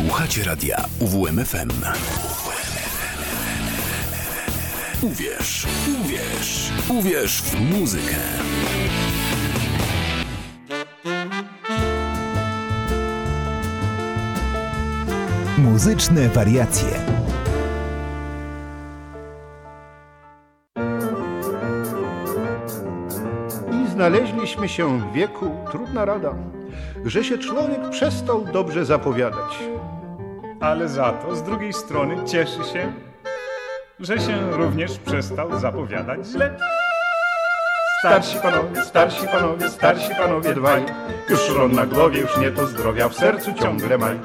Słuchacie 0.00 0.44
radia 0.44 0.84
UWMFM. 1.00 1.70
Uwierz, 5.02 5.66
uwierz, 6.00 6.72
uwierz 6.88 7.42
w 7.42 7.60
muzykę. 7.60 8.16
Muzyczne 15.58 16.28
wariacje. 16.28 16.88
I 23.72 23.90
znaleźliśmy 23.90 24.68
się 24.68 25.00
w 25.00 25.12
wieku, 25.12 25.50
trudna 25.70 26.04
rada, 26.04 26.34
że 27.04 27.24
się 27.24 27.38
człowiek 27.38 27.90
przestał 27.90 28.44
dobrze 28.44 28.84
zapowiadać. 28.84 29.58
ale 30.60 30.88
za 30.88 31.12
to 31.12 31.36
z 31.36 31.42
drugiej 31.42 31.72
strony 31.72 32.24
cieszy 32.24 32.64
się, 32.72 32.92
że 34.00 34.18
się 34.18 34.50
również 34.50 34.98
przestał 34.98 35.58
zapowiadać 35.58 36.26
źle. 36.26 36.56
Starsi 37.98 38.38
panowie, 38.38 38.82
starsi 38.82 39.26
panowie, 39.26 39.68
starsi 39.68 40.14
panowie 40.14 40.54
dwaj, 40.54 40.84
już 41.30 41.40
szron 41.40 41.72
na 41.72 41.86
głowie, 41.86 42.20
już 42.20 42.36
nie 42.36 42.50
to 42.50 42.66
zdrowia, 42.66 43.08
w 43.08 43.14
sercu 43.14 43.52
ciągle 43.52 43.98
maj. 43.98 44.18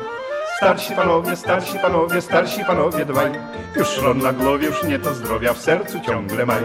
Starsi 0.57 0.95
panowie, 0.95 1.35
starsi 1.35 1.79
panowie, 1.79 2.21
starsi 2.21 2.65
panowie 2.65 3.05
dwaj, 3.05 3.31
już 3.75 3.87
szron 3.87 4.17
na 4.17 4.33
głowie, 4.33 4.67
już 4.67 4.83
nie 4.83 4.99
to 4.99 5.13
zdrowia, 5.13 5.53
w 5.53 5.57
sercu 5.57 5.99
ciągle 5.99 6.45
maj. 6.45 6.63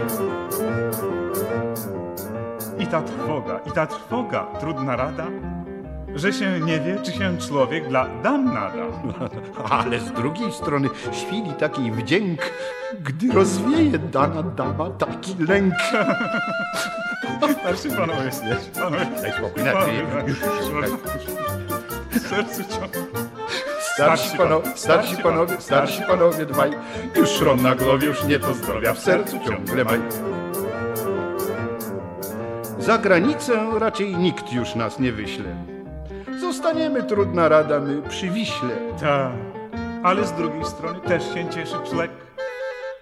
I 2.79 2.87
ta 2.87 3.01
trwoga, 3.01 3.59
i 3.65 3.71
ta 3.71 3.87
trwoga, 3.87 4.47
trudna 4.59 4.95
rada, 4.95 5.27
że 6.15 6.33
się 6.33 6.59
nie 6.59 6.79
wie, 6.79 6.99
czy 7.03 7.11
się 7.11 7.37
człowiek 7.37 7.87
dla 7.87 8.07
dam 8.23 8.45
nada. 8.45 8.85
Ale 9.79 9.99
z 9.99 10.11
drugiej 10.11 10.51
strony 10.51 10.89
chwili 11.11 11.53
takiej 11.53 11.91
wdzięk, 11.91 12.39
gdy 12.99 13.33
rozwieje 13.33 13.99
dana 13.99 14.43
dama 14.43 14.89
taki 14.89 15.35
lęk. 15.47 15.73
Starszy 17.59 17.89
panowie, 17.89 18.31
starszy 18.31 18.71
panowie. 18.71 19.05
Daj 19.21 19.33
spokój, 19.33 19.63
na 19.63 19.71
sercu 22.31 22.63
ciągle. 22.63 23.01
Starsi 23.93 24.37
panowie, 24.37 24.69
starsi 24.75 25.17
panowie, 25.17 25.55
starsi 25.59 26.01
panowie 26.01 26.45
dwaj, 26.45 26.71
już 27.15 27.29
szron 27.29 27.61
na 27.61 27.75
głowie, 27.75 28.07
już 28.07 28.23
nie 28.23 28.39
to 28.39 28.53
zdrowia, 28.53 28.93
w 28.93 28.99
sercu 28.99 29.39
ciągle 29.45 29.83
maj. 29.83 29.99
Za 32.79 32.97
granicę 32.97 33.79
raczej 33.79 34.17
nikt 34.17 34.53
już 34.53 34.75
nas 34.75 34.99
nie 34.99 35.11
wyśle. 35.11 35.70
Zostaniemy, 36.41 37.03
trudna 37.03 37.49
rada, 37.49 37.79
my 37.79 38.01
przy 38.09 38.29
Wiśle. 38.29 38.75
Tak, 38.99 39.31
ale 40.03 40.25
z 40.25 40.31
drugiej 40.31 40.65
strony 40.65 40.99
też 40.99 41.33
się 41.33 41.49
cieszy 41.49 41.75
człowiek. 41.89 42.11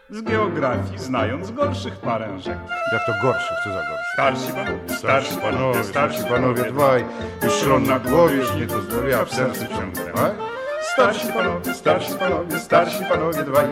Z 0.09 0.22
geografii 0.22 0.98
znając 0.98 1.52
gorszych 1.52 1.98
parężek. 1.98 2.58
Jak 2.94 3.06
to 3.06 3.12
gorszy, 3.22 3.54
co 3.64 3.70
za 3.70 3.76
gorszy? 3.76 4.10
Starsi 4.14 4.54
panowie, 4.54 4.98
Starsi 4.98 5.38
panowie, 5.38 5.84
starsi 5.84 6.23
panowie 6.23 6.64
dwaj, 6.64 7.06
już 7.44 7.54
szron 7.54 7.84
na 7.84 8.00
głowie, 8.00 8.36
już 8.36 8.56
nie 8.56 8.67
to 8.67 8.82
zdrowia, 8.82 9.26
w 9.26 9.34
sercu 9.34 9.66
ciągle 9.67 10.14
maj. 10.16 10.32
Starsi 10.94 11.28
panowie, 11.34 11.73
starsi 11.73 12.14
panowie, 12.14 12.60
starsi 12.60 13.06
panowie 13.06 13.44
dwaj, 13.44 13.66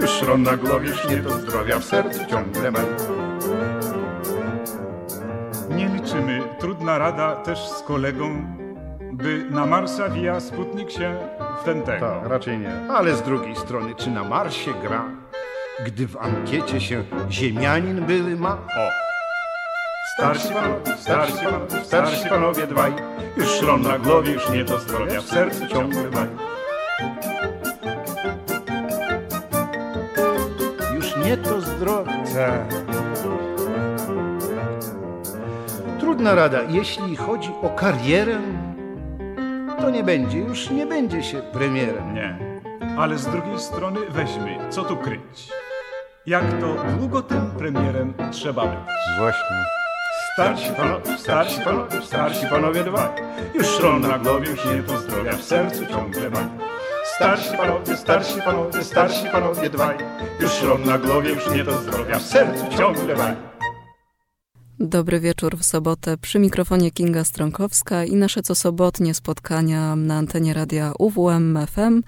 już 0.00 0.10
szron 0.10 0.42
na 0.42 0.56
głowie, 0.56 0.88
już 0.88 1.08
nie 1.08 1.16
to 1.16 1.30
zdrowia, 1.30 1.78
w 1.78 1.84
sercu 1.84 2.20
ciągle 2.26 2.70
maj. 2.70 2.84
Nie 5.70 5.88
liczymy, 5.88 6.42
trudna 6.58 6.98
rada 6.98 7.36
też 7.36 7.58
z 7.68 7.82
kolegą, 7.82 8.44
by 9.12 9.46
na 9.50 9.66
Marsa 9.66 10.08
via 10.08 10.40
Sputnik 10.40 10.90
się 10.90 11.16
w 11.60 11.64
ten 11.64 11.82
tego. 11.82 12.06
Tak, 12.06 12.30
raczej 12.30 12.58
nie. 12.58 12.90
Ale 12.90 13.14
z 13.14 13.22
drugiej 13.22 13.56
strony, 13.56 13.94
czy 13.94 14.10
na 14.10 14.24
Marsie 14.24 14.74
gra, 14.82 15.04
gdy 15.86 16.06
w 16.06 16.16
ankiecie 16.16 16.80
się 16.80 17.04
ziemianin 17.30 18.06
były 18.06 18.36
ma? 18.36 18.52
O! 18.52 18.88
Starsi 20.14 20.48
panowie, 20.48 20.96
starsi 20.98 21.44
panowie, 21.44 21.84
starsi 21.84 22.28
panowie 22.28 22.66
dwaj, 22.66 22.92
już 23.36 23.48
szron 23.48 23.82
na 23.82 23.98
głowie, 23.98 24.32
już 24.32 24.50
nie 24.50 24.64
to 24.64 24.78
zdrowia, 24.78 25.20
w 25.20 25.24
sercu 25.24 25.66
ciągle 25.66 26.02
maj. 26.10 26.28
Już 30.94 31.16
nie 31.16 31.36
to 31.36 31.60
zdrowia. 31.60 32.12
Tak. 32.34 32.74
Trudna 36.00 36.34
rada, 36.34 36.58
jeśli 36.68 37.16
chodzi 37.16 37.50
o 37.62 37.68
karierę, 37.68 38.38
to 39.82 39.90
nie 39.90 40.04
będzie, 40.04 40.38
już 40.38 40.70
nie 40.70 40.86
będzie 40.86 41.22
się 41.22 41.42
premierem. 41.52 42.14
Nie. 42.14 42.38
Ale 42.98 43.18
z 43.18 43.26
drugiej 43.26 43.58
strony 43.58 44.00
weźmy, 44.10 44.58
co 44.70 44.84
tu 44.84 44.96
kryć. 44.96 45.48
Jak 46.26 46.44
to 46.60 46.76
długo 46.98 47.22
tym 47.22 47.50
premierem 47.50 48.14
trzeba 48.30 48.66
być. 48.66 49.18
Właśnie. 49.18 49.64
Starsi 50.32 50.70
panowie, 50.76 51.18
starsi 51.18 51.60
panowie, 51.60 52.02
starsi 52.02 52.46
panowie 52.46 52.84
dwaj, 52.84 53.08
już 53.54 53.66
szron 53.66 54.00
na 54.00 54.18
głowie, 54.18 54.50
już 54.50 54.64
nie 54.64 54.82
to 54.82 54.98
zdrowia, 54.98 55.32
w 55.32 55.42
sercu 55.42 55.86
ciągle 55.86 56.30
maj. 56.30 56.44
Starsi 57.16 57.56
panowie, 57.56 57.96
starsi 57.96 58.42
panowie, 58.42 58.84
starsi 58.84 59.28
panowie 59.28 59.70
dwaj, 59.70 59.96
już 60.40 60.52
szron 60.52 60.84
na 60.84 60.98
głowie, 60.98 61.30
już 61.30 61.50
nie 61.50 61.64
to 61.64 61.72
zdrowia, 61.72 62.18
w 62.18 62.22
sercu 62.22 62.64
ciągle 62.78 63.16
maj. 63.16 63.51
Dobry 64.84 65.20
wieczór 65.20 65.56
w 65.58 65.64
sobotę 65.64 66.16
przy 66.16 66.38
mikrofonie 66.38 66.90
Kinga 66.90 67.24
Stronkowska 67.24 68.04
i 68.04 68.16
nasze 68.16 68.42
co 68.42 68.54
sobotnie 68.54 69.14
spotkania 69.14 69.96
na 69.96 70.16
antenie 70.16 70.54
radia 70.54 70.92
UWM 70.98 71.58
FM, 71.66 72.02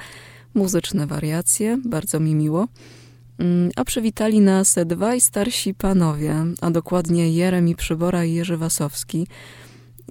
muzyczne 0.54 1.06
wariacje, 1.06 1.78
bardzo 1.84 2.20
mi 2.20 2.34
miło. 2.34 2.68
Mm, 3.38 3.70
A 3.76 3.84
przywitali 3.84 4.40
nas 4.40 4.76
dwaj 4.86 5.20
starsi 5.20 5.74
panowie, 5.74 6.34
a 6.60 6.70
dokładnie 6.70 7.32
Jeremi 7.32 7.74
Przybora 7.74 8.24
i 8.24 8.34
Jerzy 8.34 8.56
Wasowski. 8.56 9.26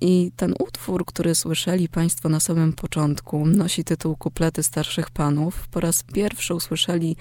I 0.01 0.31
ten 0.35 0.53
utwór, 0.59 1.05
który 1.05 1.35
słyszeli 1.35 1.89
Państwo 1.89 2.29
na 2.29 2.39
samym 2.39 2.73
początku, 2.73 3.45
nosi 3.45 3.83
tytuł 3.83 4.15
Kuplety 4.15 4.63
Starszych 4.63 5.11
Panów. 5.11 5.67
Po 5.67 5.79
raz 5.79 6.03
pierwszy 6.03 6.55
usłyszeli 6.55 7.15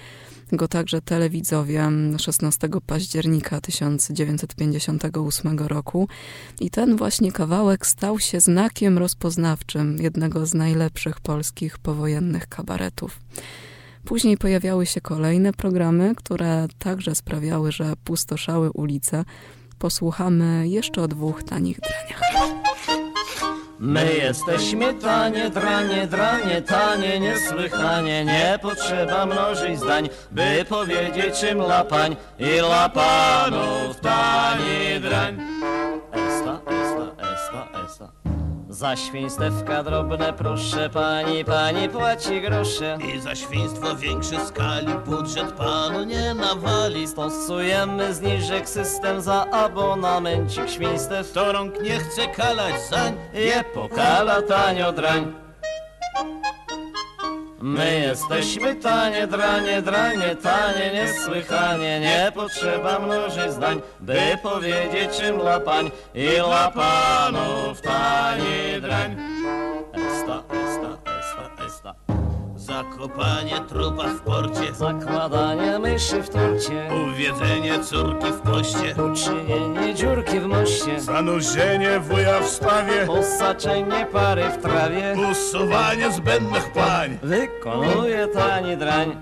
go 0.52 0.68
także 0.68 1.00
telewidzowie 1.00 1.90
16 2.18 2.68
października 2.86 3.60
1958 3.60 5.58
roku. 5.58 6.08
I 6.60 6.70
ten 6.70 6.96
właśnie 6.96 7.32
kawałek 7.32 7.86
stał 7.86 8.18
się 8.18 8.40
znakiem 8.40 8.98
rozpoznawczym 8.98 9.96
jednego 10.00 10.46
z 10.46 10.54
najlepszych 10.54 11.20
polskich 11.20 11.78
powojennych 11.78 12.48
kabaretów. 12.48 13.20
Później 14.04 14.36
pojawiały 14.36 14.86
się 14.86 15.00
kolejne 15.00 15.52
programy, 15.52 16.14
które 16.14 16.66
także 16.78 17.14
sprawiały, 17.14 17.72
że 17.72 17.92
pustoszały 18.04 18.70
ulice. 18.70 19.24
Posłuchamy 19.78 20.68
jeszcze 20.68 21.02
o 21.02 21.08
dwóch 21.08 21.42
tanich 21.42 21.80
draniach. 21.80 22.61
My 23.84 24.14
jesteśmy 24.14 24.94
tanie, 24.94 25.50
dranie, 25.50 26.06
dranie, 26.06 26.62
tanie, 26.62 27.20
niesłychanie, 27.20 28.24
nie 28.24 28.58
potrzeba 28.62 29.26
mnożyć 29.26 29.78
zdań, 29.78 30.08
by 30.30 30.64
powiedzieć 30.68 31.40
czym 31.40 31.58
lapań 31.58 32.16
i 32.38 32.60
lapanów 32.60 33.91
Za 38.72 38.96
świństewka 38.96 39.82
drobne 39.82 40.32
proszę 40.32 40.90
pani, 40.90 41.44
pani 41.44 41.88
płaci 41.88 42.40
grosze. 42.40 42.98
I 43.14 43.20
za 43.20 43.34
świństwo 43.34 43.96
większej 43.96 44.38
skali 44.46 44.94
budżet 45.06 45.52
panu 45.52 46.04
nie 46.04 46.34
nawali. 46.34 47.08
Stosujemy 47.08 48.14
zniżek 48.14 48.68
system 48.68 49.20
za 49.20 49.50
abonamencik 49.50 50.68
świństw. 50.68 51.32
To 51.34 51.52
rąk 51.52 51.82
nie 51.82 51.98
chce 51.98 52.26
kalać 52.28 52.74
zań. 52.90 53.14
je 53.34 53.64
pokala 53.74 54.42
tanio 54.42 54.92
drań. 54.92 55.41
My 57.62 58.00
jesteśmy 58.00 58.74
tanie, 58.74 59.26
dranie, 59.26 59.82
dranie, 59.82 60.36
tanie, 60.36 60.90
niesłychanie, 60.94 62.00
nie 62.00 62.32
potrzeba 62.34 62.98
mnożyć 62.98 63.52
zdań, 63.52 63.80
by 64.00 64.38
powiedzieć 64.42 65.18
czym 65.20 65.38
lapań 65.38 65.90
i 66.14 66.26
lapanów 66.26 67.80
tani 67.80 68.80
drań. 68.80 69.31
Zakopanie 72.72 73.60
trupa 73.68 74.08
w 74.08 74.20
porcie. 74.20 74.74
Zakładanie 74.74 75.78
myszy 75.78 76.22
w 76.22 76.28
torcie, 76.30 76.88
Uwiedzenie 77.08 77.78
córki 77.84 78.26
w 78.32 78.40
poście. 78.40 78.94
uczynienie 79.12 79.94
dziurki 79.94 80.40
w 80.40 80.46
moście, 80.46 81.00
Zanurzenie 81.00 82.00
wuja 82.00 82.40
w 82.40 82.48
stawie. 82.48 83.06
posaczenie 83.06 84.06
pary 84.12 84.44
w 84.58 84.62
trawie, 84.62 85.14
Usuwanie 85.30 86.12
zbędnych 86.12 86.72
pań. 86.72 87.18
wykonuje 87.22 88.28
tani 88.28 88.76
drań. 88.76 89.16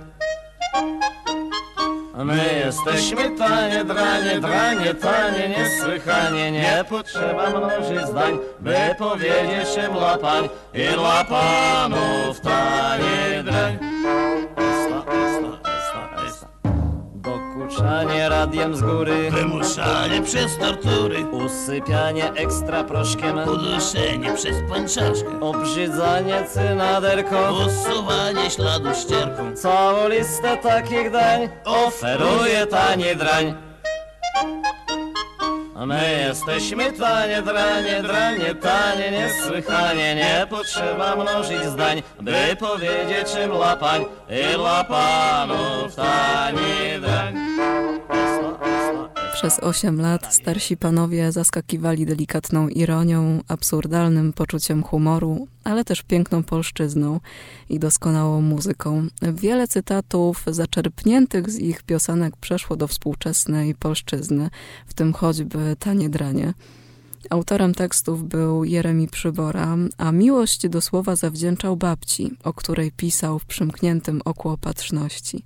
My 2.25 2.63
jesteśmy 2.65 3.37
tanie, 3.39 3.85
dranie, 3.85 4.41
dranie, 4.41 4.95
tanie, 4.95 5.49
niesłychanie, 5.49 6.53
nie 6.53 6.85
potrzeba 6.89 7.51
mnożyć 7.51 8.07
zdań, 8.07 8.39
by 8.61 8.77
powiedzieć 8.99 9.75
czym 9.75 9.95
lapań 9.95 10.49
i 10.75 10.97
lapanów 10.97 12.41
tanie 12.41 13.43
Wymuszanie 17.71 18.29
radiem 18.29 18.77
z 18.77 18.81
góry. 18.81 19.31
Wymuszanie 19.31 20.23
przez 20.23 20.59
tortury. 20.59 21.25
Usypianie 21.25 22.33
ekstra 22.33 22.85
proszkiem. 22.85 23.39
Uduszenie 23.39 24.35
przez 24.35 24.57
pańczaszkę 24.71 25.41
Obrzydzanie 25.41 26.45
cynaderką. 26.55 27.37
Usuwanie 27.67 28.51
śladu 28.51 28.95
ścierką. 28.95 29.57
Całą 29.57 30.09
listę 30.09 30.57
takich 30.57 31.11
dań 31.11 31.49
Oferuje 31.65 32.67
tani 32.67 33.17
drań 33.17 33.55
my 35.87 36.25
jesteśmy 36.29 36.93
tanie, 36.93 37.43
dranie, 37.43 38.03
dranie, 38.03 38.55
tanie, 38.55 39.11
niesłychanie. 39.11 40.15
Nie 40.15 40.47
potrzeba 40.51 41.17
mnożyć 41.17 41.65
zdań, 41.65 42.03
by 42.21 42.57
powiedzieć 42.57 43.33
czym 43.33 43.51
dla 43.51 43.77
pań 43.77 44.05
I 44.31 44.57
dla 44.57 44.85
panów 44.85 45.95
tani 45.95 47.01
drań 47.01 47.35
Przez 49.41 49.61
osiem 49.61 50.01
lat 50.01 50.35
starsi 50.35 50.77
panowie 50.77 51.33
zaskakiwali 51.33 52.07
delikatną 52.07 52.69
ironią, 52.69 53.43
absurdalnym 53.49 54.33
poczuciem 54.33 54.83
humoru, 54.83 55.49
ale 55.65 55.85
też 55.85 56.03
piękną 56.03 56.43
polszczyzną 56.43 57.21
i 57.69 57.79
doskonałą 57.79 58.41
muzyką. 58.41 59.07
Wiele 59.23 59.69
cytatów 59.69 60.45
zaczerpniętych 60.47 61.51
z 61.51 61.59
ich 61.59 61.83
piosenek 61.83 62.37
przeszło 62.37 62.77
do 62.77 62.89
współczesnej 62.89 63.75
polszczyzny, 63.75 64.51
w 64.87 64.95
tym 64.95 65.13
choćby 65.13 65.77
Tanie 65.79 66.09
Dranie. 66.09 66.55
Autorem 67.31 67.75
tekstów 67.75 68.29
był 68.29 68.65
Jeremi 68.65 69.09
Przybora, 69.09 69.77
a 69.99 70.13
miłość 70.13 70.69
do 70.69 70.81
słowa 70.81 71.17
zawdzięczał 71.17 71.77
babci, 71.77 72.37
o 72.45 72.53
której 72.53 72.93
pisał 72.93 73.39
w 73.39 73.47
przymkniętym 73.47 74.21
oku 74.25 74.49
opatrzności. 74.49 75.45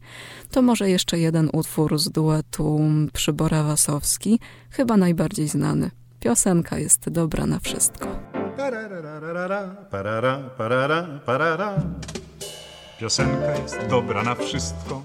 To 0.50 0.62
może 0.62 0.90
jeszcze 0.90 1.18
jeden 1.18 1.50
utwór 1.52 1.98
z 1.98 2.10
duetu 2.10 2.80
Przybora-Wasowski, 3.12 4.38
chyba 4.70 4.96
najbardziej 4.96 5.48
znany. 5.48 5.90
Piosenka 6.20 6.78
jest 6.78 7.08
dobra 7.08 7.46
na 7.46 7.58
wszystko. 7.60 8.08
Piosenka 13.00 13.56
jest 13.62 13.78
dobra 13.90 14.22
na 14.22 14.34
wszystko. 14.34 15.02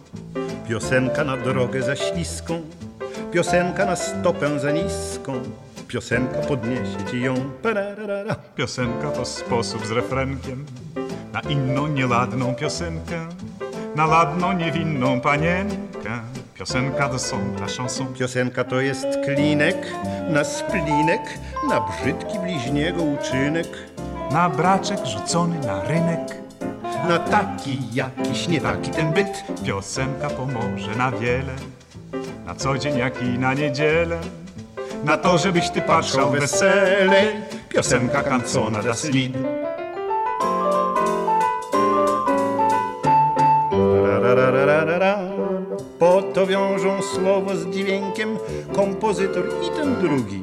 Piosenka 0.68 1.24
na 1.24 1.38
drogę 1.38 1.82
za 1.84 1.96
śliską, 1.96 2.62
piosenka 3.32 3.86
na 3.86 3.96
stopę 3.96 4.60
za 4.60 4.72
niską, 4.72 5.42
piosenka 5.90 6.40
podniesie 6.48 6.98
ci 7.12 7.22
ją. 7.22 7.34
Pararara. 7.64 8.36
Piosenka 8.56 9.12
to 9.12 9.26
sposób 9.26 9.86
z 9.86 9.92
refrenkiem 9.92 10.66
na 11.34 11.40
inną 11.42 11.88
nieladną 11.88 12.56
piosenkę, 12.56 13.28
na 13.96 14.06
ladną 14.06 14.54
niewinną 14.54 15.22
panienkę. 15.22 16.10
Piosenka 16.54 17.10
to 17.10 17.20
są 17.20 17.38
dla 17.56 17.68
chanson. 17.78 18.08
Piosenka 18.14 18.64
to 18.64 18.82
jest 18.82 19.08
klinek 19.26 19.76
na 20.30 20.44
splinek, 20.44 21.22
na 21.70 21.82
brzydki 21.82 22.40
bliźniego 22.40 23.04
uczynek, 23.04 23.68
Na 24.32 24.50
braczek 24.50 25.06
rzucony 25.06 25.60
na 25.68 25.84
rynek. 25.84 26.36
na 27.08 27.20
taki 27.20 27.80
jakiś 27.94 28.48
nie 28.48 28.62
taki 28.62 28.92
ten 28.92 29.14
byt. 29.14 29.44
Piosenka 29.66 30.30
pomoże 30.30 30.96
na 30.98 31.12
wiele, 31.12 31.54
na 32.46 32.56
co 32.56 32.78
dzień 32.78 32.98
jak 32.98 33.22
i 33.24 33.40
na 33.40 33.54
niedzielę. 33.54 34.20
Na 35.04 35.18
to, 35.18 35.38
żebyś 35.38 35.70
ty 35.70 35.82
patrzał 35.82 36.32
weselej. 36.32 37.28
Piosenka 37.70 38.24
kancona 38.24 38.84
das 38.84 39.06
Lied. 39.06 39.34
Po 46.00 46.22
to 46.22 46.48
wiążą 46.48 47.02
słowo 47.02 47.56
z 47.56 47.68
dźwiękiem 47.68 48.38
kompozytor 48.76 49.50
i 49.68 49.78
ten 49.78 49.96
drugi, 49.96 50.42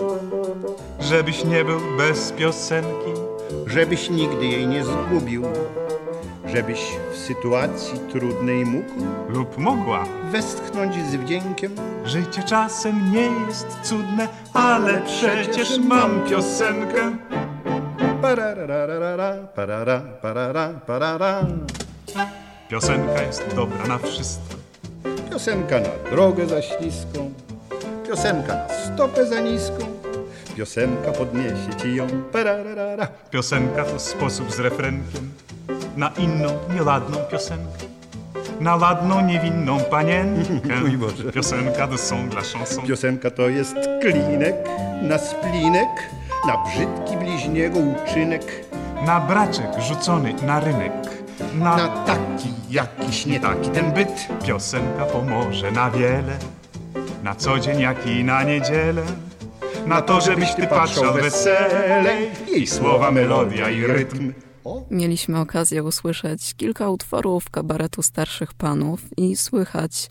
Żebyś 1.00 1.44
nie 1.44 1.64
był 1.64 1.80
bez 1.98 2.32
piosenki, 2.32 3.12
żebyś 3.66 4.10
nigdy 4.10 4.46
jej 4.46 4.66
nie 4.66 4.84
zgubił, 4.84 5.42
żebyś 6.54 6.80
w 7.12 7.16
sytuacji 7.16 7.98
trudnej 8.12 8.64
mógł 8.64 8.90
lub 9.28 9.58
mogła. 9.58 10.04
westchnąć 10.30 10.94
z 10.94 11.16
wdziękiem. 11.16 11.74
Życie 12.04 12.42
czasem 12.42 13.12
nie 13.12 13.46
jest 13.46 13.66
cudne, 13.82 14.28
ale 14.52 15.02
przecież 15.02 15.78
mam 15.78 16.20
piosenkę. 16.30 17.16
Pararararara, 18.22 19.36
parara, 19.54 20.00
parara, 20.22 20.68
parara. 20.86 21.46
Piosenka 22.68 23.22
jest 23.22 23.54
dobra 23.54 23.86
na 23.86 23.98
wszystko. 23.98 24.56
Piosenka 25.30 25.80
na 25.80 26.10
drogę 26.10 26.46
za 26.46 26.62
śliską, 26.62 27.32
piosenka 28.08 28.54
na 28.54 28.68
stopę 28.68 29.26
za 29.26 29.40
niską, 29.40 29.86
piosenka 30.56 31.12
podniesie 31.12 31.74
ci 31.82 31.96
ją. 31.96 32.06
Pararara. 32.32 33.08
Piosenka 33.30 33.84
to 33.84 33.98
sposób 33.98 34.52
z 34.52 34.58
refrenkiem 34.58 35.30
na 35.96 36.08
inną, 36.18 36.48
nieladną 36.74 37.18
piosenkę. 37.30 37.84
Na 38.60 38.76
ladną, 38.76 39.20
niewinną 39.20 39.80
panienkę. 39.80 40.76
Mój 40.80 40.96
Boże. 40.96 41.32
Piosenka 41.32 41.88
to 41.88 41.98
są 41.98 42.28
dla 42.28 42.42
chanson. 42.42 42.86
Piosenka 42.86 43.30
to 43.30 43.48
jest 43.48 43.76
klinek 44.00 44.56
na 45.02 45.18
splinek, 45.18 45.88
na 46.46 46.56
brzydki 46.56 47.16
bliźniego 47.16 47.78
uczynek, 47.78 48.42
Na 49.06 49.20
braczek 49.20 49.70
rzucony 49.88 50.34
na 50.46 50.60
rynek. 50.60 50.92
Na, 51.54 51.76
na 51.76 51.88
taki 51.88 52.48
jakiś 52.70 53.26
nie 53.26 53.40
taki 53.40 53.70
ten 53.70 53.92
byt. 53.92 54.28
Piosenka 54.46 55.04
pomoże 55.04 55.70
na 55.70 55.90
wiele. 55.90 56.36
Na 57.22 57.34
co 57.34 57.58
dzień, 57.58 57.80
jak 57.80 58.06
i 58.06 58.24
na 58.24 58.42
niedzielę. 58.42 59.02
Na 59.86 60.02
to, 60.02 60.20
żebyś 60.20 60.54
ty 60.54 60.66
patrzał 60.66 61.14
weselej. 61.14 62.30
Jej 62.46 62.66
słowa, 62.66 63.10
melodia 63.10 63.70
i 63.70 63.86
rytm. 63.86 64.32
Mieliśmy 64.90 65.38
okazję 65.38 65.82
usłyszeć 65.82 66.54
kilka 66.54 66.90
utworów 66.90 67.50
kabaretu 67.50 68.02
starszych 68.02 68.54
panów 68.54 69.18
i 69.18 69.36
słychać 69.36 70.10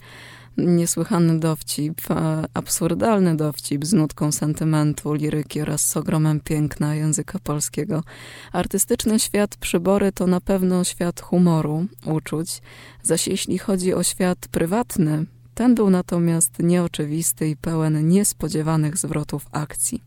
niesłychany 0.57 1.39
dowcip, 1.39 2.11
e, 2.11 2.43
absurdalny 2.53 3.37
dowcip 3.37 3.85
z 3.85 3.93
nutką 3.93 4.31
sentymentu, 4.31 5.13
liryki 5.13 5.61
oraz 5.61 5.81
z 5.81 5.97
ogromem 5.97 6.39
piękna 6.39 6.95
języka 6.95 7.39
polskiego. 7.39 8.03
Artystyczny 8.51 9.19
świat 9.19 9.57
przybory 9.57 10.11
to 10.11 10.27
na 10.27 10.41
pewno 10.41 10.83
świat 10.83 11.21
humoru, 11.21 11.85
uczuć, 12.05 12.61
zaś 13.03 13.27
jeśli 13.27 13.57
chodzi 13.57 13.93
o 13.93 14.03
świat 14.03 14.47
prywatny, 14.51 15.25
ten 15.55 15.75
był 15.75 15.89
natomiast 15.89 16.59
nieoczywisty 16.59 17.49
i 17.49 17.55
pełen 17.55 18.07
niespodziewanych 18.07 18.97
zwrotów 18.97 19.47
akcji. 19.51 20.03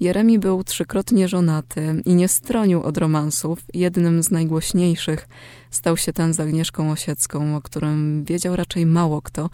Jeremi 0.00 0.38
był 0.38 0.64
trzykrotnie 0.64 1.28
żonaty 1.28 2.02
i 2.04 2.14
nie 2.14 2.28
stronił 2.28 2.82
od 2.82 2.98
romansów. 2.98 3.58
Jednym 3.74 4.22
z 4.22 4.30
najgłośniejszych 4.30 5.28
stał 5.70 5.96
się 5.96 6.12
ten 6.12 6.34
z 6.34 6.40
Agnieszką 6.40 6.90
Osiecką, 6.90 7.56
o 7.56 7.60
którym 7.60 8.24
wiedział 8.24 8.56
raczej 8.56 8.86
mało 8.86 9.22
kto, 9.22 9.50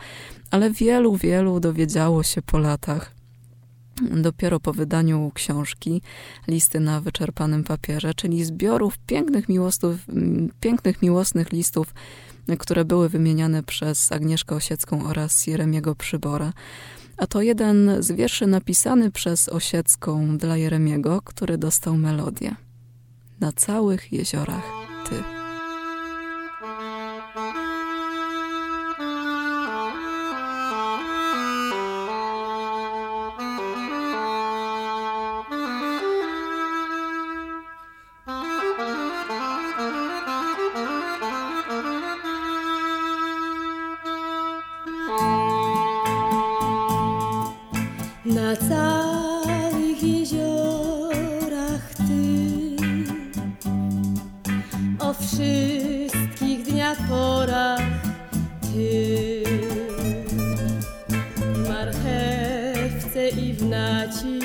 ale 0.51 0.71
wielu, 0.71 1.17
wielu 1.17 1.61
dowiedziało 1.61 2.23
się 2.23 2.43
po 2.43 2.59
latach. 2.59 3.19
Dopiero 4.03 4.61
po 4.61 4.73
wydaniu 4.73 5.31
książki 5.35 6.03
Listy 6.49 6.81
na 6.81 7.01
wyczerpanym 7.01 7.65
papierze, 7.65 8.15
czyli 8.15 8.45
zbiorów 8.45 8.99
pięknych, 8.99 9.49
miłostów, 9.49 9.97
pięknych 10.61 11.03
miłosnych 11.03 11.53
listów, 11.53 11.95
które 12.57 12.85
były 12.85 13.09
wymieniane 13.09 13.63
przez 13.63 14.13
Agnieszkę 14.13 14.55
Osiecką 14.55 15.07
oraz 15.07 15.47
Jeremiego 15.47 15.95
Przybora. 15.95 16.53
A 17.17 17.27
to 17.27 17.43
jeden 17.43 18.03
z 18.03 18.13
wierszy 18.13 18.47
napisany 18.47 19.11
przez 19.11 19.49
Osiecką 19.49 20.39
dla 20.39 20.57
Jeremiego, 20.57 21.23
który 21.25 21.59
dostał 21.59 21.97
melodię. 21.97 22.55
Na 23.41 23.53
całych 23.53 24.13
jeziorach 24.13 24.65
ty. 25.09 25.38
Porach 57.09 57.83
ty 58.61 59.45
marchewce 61.69 63.29
i 63.29 63.55
w 63.55 64.38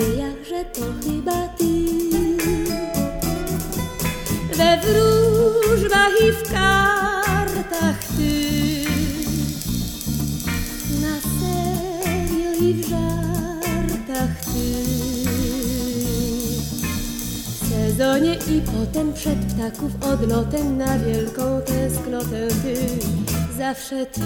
nadziejach, 0.00 0.44
że 0.48 0.64
to 0.64 0.80
chyba 1.04 1.48
ty. 1.48 1.64
We 4.56 4.78
wróżbach 4.80 6.12
i 6.28 6.32
w 6.32 6.42
kartach 6.42 8.04
ty. 8.16 8.84
Na 11.02 11.20
serio 11.20 12.68
i 12.68 12.74
w 12.74 12.88
żartach 12.88 14.44
ty. 14.44 14.84
W 17.50 17.68
sezonie 17.68 18.34
i 18.34 18.60
potem 18.60 19.12
przed 19.12 19.38
ptaków 19.38 19.92
odlotem 20.12 20.78
na 20.78 20.98
wielką 20.98 21.60
tęsknotę 21.66 22.48
ty. 22.48 22.76
Zawsze 23.58 24.06
ty. 24.06 24.20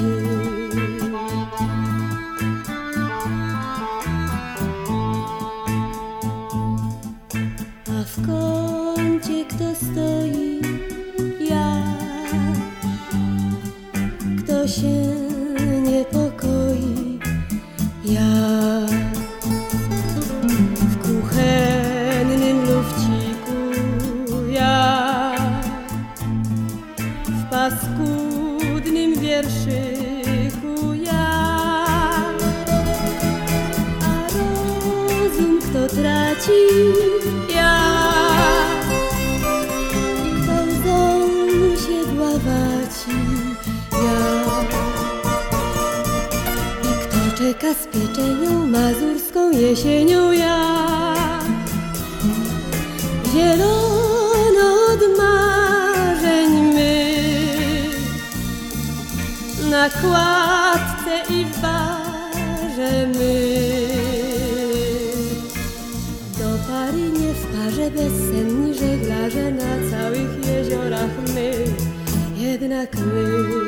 Na 59.84 59.90
kładce 59.90 61.34
i 61.34 61.44
w 61.44 61.60
barze 61.60 63.06
my. 63.06 63.88
Do 66.38 66.58
pary 66.68 67.10
nie 67.10 67.34
w 67.34 67.46
parze 67.46 67.90
bezsenni 67.90 68.74
żeglarze 68.74 69.50
na 69.50 69.90
całych 69.90 70.46
jeziorach 70.46 71.10
my, 71.34 71.52
jednak 72.36 72.96
my. 72.96 73.63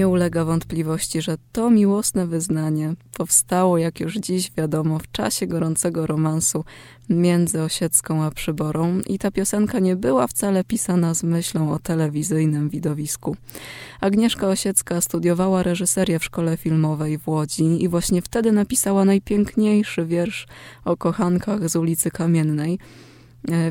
Nie 0.00 0.08
ulega 0.08 0.44
wątpliwości, 0.44 1.22
że 1.22 1.36
to 1.52 1.70
miłosne 1.70 2.26
wyznanie 2.26 2.94
powstało, 3.16 3.78
jak 3.78 4.00
już 4.00 4.14
dziś 4.14 4.52
wiadomo, 4.56 4.98
w 4.98 5.10
czasie 5.10 5.46
gorącego 5.46 6.06
romansu 6.06 6.64
między 7.08 7.62
Osiecką 7.62 8.22
a 8.22 8.30
Przyborą 8.30 9.00
i 9.06 9.18
ta 9.18 9.30
piosenka 9.30 9.78
nie 9.78 9.96
była 9.96 10.26
wcale 10.26 10.64
pisana 10.64 11.14
z 11.14 11.22
myślą 11.22 11.72
o 11.72 11.78
telewizyjnym 11.78 12.68
widowisku. 12.68 13.36
Agnieszka 14.00 14.48
Osiecka 14.48 15.00
studiowała 15.00 15.62
reżyserię 15.62 16.18
w 16.18 16.24
szkole 16.24 16.56
filmowej 16.56 17.18
w 17.18 17.28
Łodzi 17.28 17.82
i 17.82 17.88
właśnie 17.88 18.22
wtedy 18.22 18.52
napisała 18.52 19.04
najpiękniejszy 19.04 20.06
wiersz 20.06 20.46
o 20.84 20.96
kochankach 20.96 21.68
z 21.68 21.76
ulicy 21.76 22.10
Kamiennej– 22.10 22.78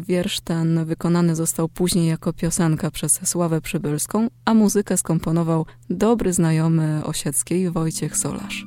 wiersz 0.07 0.39
ten 0.39 0.85
wykonany 0.85 1.35
został 1.35 1.69
później 1.69 2.07
jako 2.07 2.33
piosenka 2.33 2.91
przez 2.91 3.19
Sławę 3.23 3.61
Przybylską, 3.61 4.27
a 4.45 4.53
muzykę 4.53 4.97
skomponował 4.97 5.65
dobry 5.89 6.33
znajomy 6.33 7.01
Osieckiej 7.03 7.71
Wojciech 7.71 8.17
Solarz. 8.17 8.65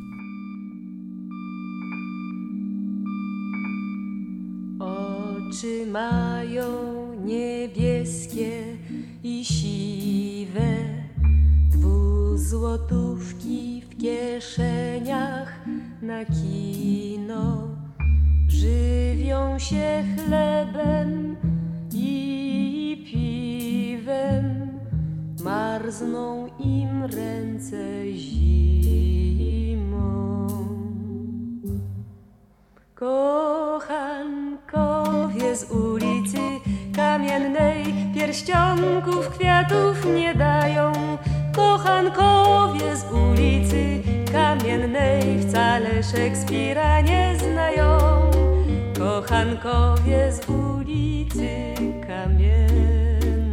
Oczy 4.80 5.86
mają 5.92 6.66
niebieskie 7.24 8.76
i 9.24 9.44
siwe, 9.44 10.76
dwuzłotówki 11.70 13.82
w 13.90 13.96
kieszeniach 13.96 15.52
na 16.02 16.24
kino 16.24 17.71
Żywią 18.54 19.58
się 19.58 20.04
chlebem 20.16 21.36
i 21.94 23.04
piwem, 23.06 24.68
marzną 25.44 26.46
im 26.58 27.04
ręce 27.04 28.12
zimą. 28.12 29.26
Kochankowie 32.94 34.36
z 35.56 35.70
ulicy 35.70 36.38
kamiennej 36.96 37.94
pierścionków 38.14 39.28
kwiatów 39.28 40.06
nie 40.14 40.34
dają. 40.34 40.92
Kochankowie 41.56 42.96
z 42.96 43.04
ulicy 43.12 44.02
kamiennej 44.32 45.42
wcale 45.42 46.02
Szekspira 46.02 47.00
nie 47.00 47.36
znają 47.38 48.01
kochankowie 49.02 50.32
z 50.32 50.48
ulicy 50.48 51.48
Kamiennej. 52.06 53.52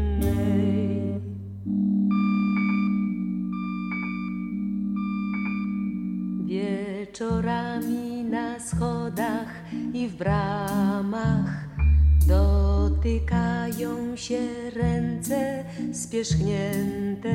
Wieczorami 6.45 8.23
na 8.23 8.59
schodach 8.59 9.47
i 9.93 10.07
w 10.07 10.15
bramach 10.15 11.67
dotykają 12.27 14.15
się 14.15 14.39
ręce 14.75 15.63
spierzchnięte. 15.93 17.29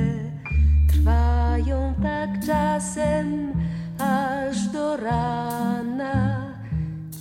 Trwają 0.92 1.94
tak 2.02 2.46
czasem 2.46 3.52
aż 3.98 4.68
do 4.68 4.96
rana 4.96 6.43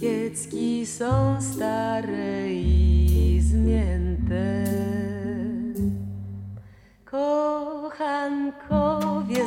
Kiecki 0.04 0.86
są 0.86 1.42
stare 1.42 2.52
i 2.52 3.40
zmięte. 3.42 4.66
Kochankowie 7.06 8.58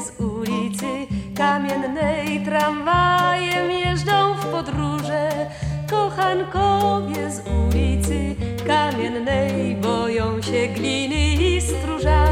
z 0.01 0.21
ulicy 0.21 1.07
Kamiennej 1.37 2.45
tramwajem 2.45 3.71
jeżdżą 3.71 4.35
w 4.35 4.47
podróże. 4.47 5.51
Kochankowie 5.91 7.31
z 7.31 7.43
ulicy 7.49 8.35
Kamiennej 8.67 9.77
boją 9.77 10.43
się 10.43 10.69
gliny 10.75 11.35
i 11.35 11.61
stróża. 11.61 12.27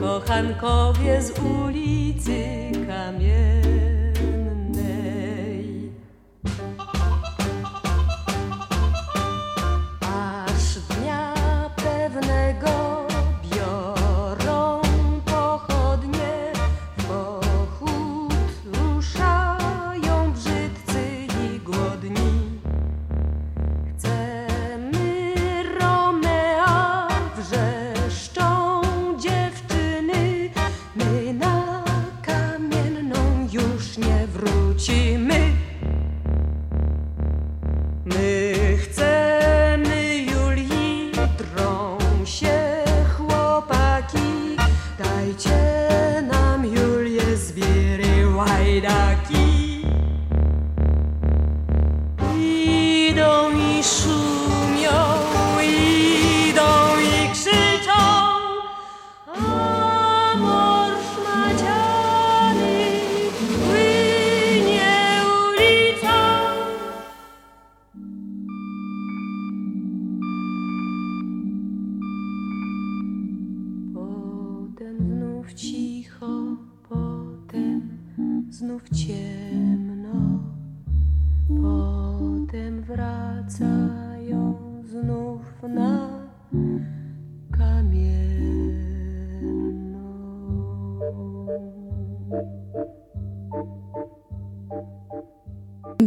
Kochankowie 0.00 1.22
z 1.22 1.38
ulicy 1.38 2.59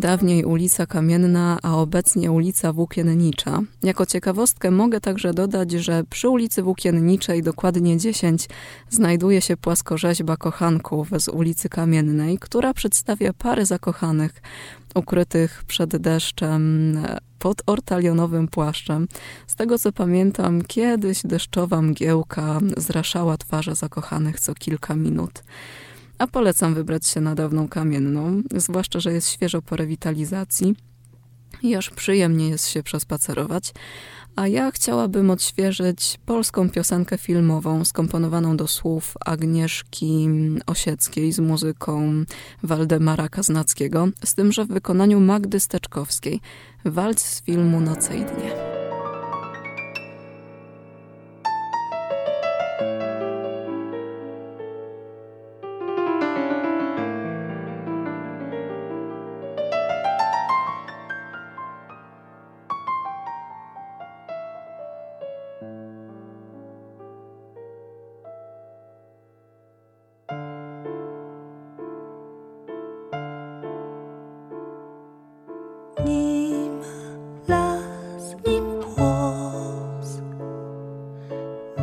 Dawniej 0.03 0.45
ulica 0.45 0.86
Kamienna, 0.86 1.60
a 1.63 1.77
obecnie 1.77 2.31
ulica 2.31 2.74
Włókiennicza. 2.74 3.60
Jako 3.83 4.05
ciekawostkę 4.05 4.72
mogę 4.72 5.01
także 5.01 5.33
dodać, 5.33 5.72
że 5.72 6.03
przy 6.10 6.29
ulicy 6.29 6.63
Włókienniczej, 6.63 7.43
dokładnie 7.43 7.98
10, 7.98 8.50
znajduje 8.89 9.41
się 9.41 9.57
płaskorzeźba 9.57 10.38
kochanków 10.38 11.10
z 11.17 11.27
ulicy 11.27 11.69
Kamiennej, 11.69 12.38
która 12.39 12.74
przedstawia 12.74 13.33
pary 13.33 13.65
zakochanych 13.65 14.41
ukrytych 14.95 15.63
przed 15.67 15.98
deszczem 15.98 16.98
pod 17.39 17.62
ortalionowym 17.65 18.48
płaszczem. 18.48 19.07
Z 19.48 19.55
tego 19.55 19.79
co 19.79 19.91
pamiętam, 19.91 20.62
kiedyś 20.62 21.22
deszczowa 21.24 21.81
mgiełka 21.81 22.60
zraszała 22.77 23.38
twarze 23.38 23.75
zakochanych 23.75 24.39
co 24.39 24.53
kilka 24.55 24.95
minut. 24.95 25.43
A 26.23 26.27
polecam 26.27 26.73
wybrać 26.73 27.07
się 27.07 27.21
na 27.21 27.35
dawną 27.35 27.67
kamienną, 27.67 28.41
zwłaszcza, 28.55 28.99
że 28.99 29.13
jest 29.13 29.29
świeżo 29.29 29.61
po 29.61 29.75
rewitalizacji 29.75 30.75
i 31.63 31.75
aż 31.75 31.89
przyjemnie 31.89 32.49
jest 32.49 32.67
się 32.67 32.83
przespacerować. 32.83 33.73
A 34.35 34.47
ja 34.47 34.71
chciałabym 34.71 35.29
odświeżyć 35.29 36.19
polską 36.25 36.69
piosenkę 36.69 37.17
filmową 37.17 37.85
skomponowaną 37.85 38.57
do 38.57 38.67
słów 38.67 39.13
Agnieszki 39.25 40.29
Osieckiej 40.65 41.31
z 41.31 41.39
muzyką 41.39 42.23
Waldemara 42.63 43.29
Kaznackiego, 43.29 44.07
z 44.25 44.35
tym, 44.35 44.51
że 44.51 44.65
w 44.65 44.67
wykonaniu 44.67 45.19
Magdy 45.19 45.59
Steczkowskiej. 45.59 46.39
Walc 46.85 47.23
z 47.23 47.41
filmu 47.41 47.79
Noce 47.79 48.17
i 48.17 48.25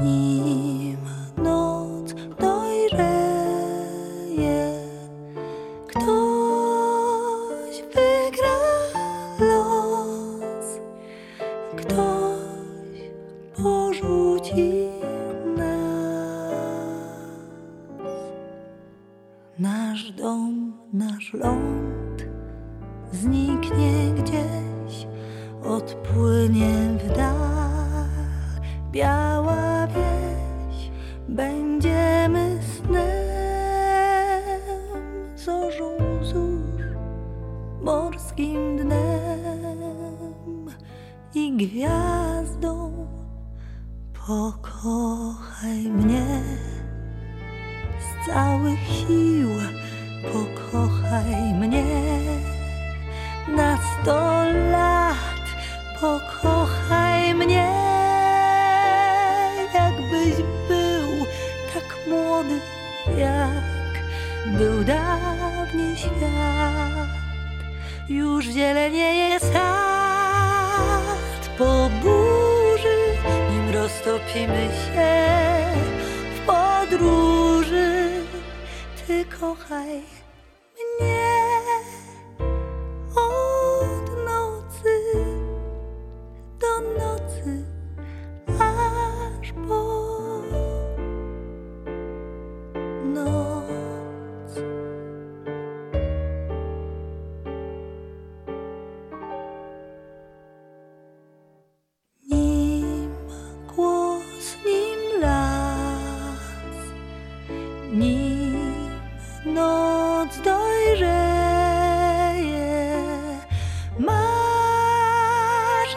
你。 0.00 0.69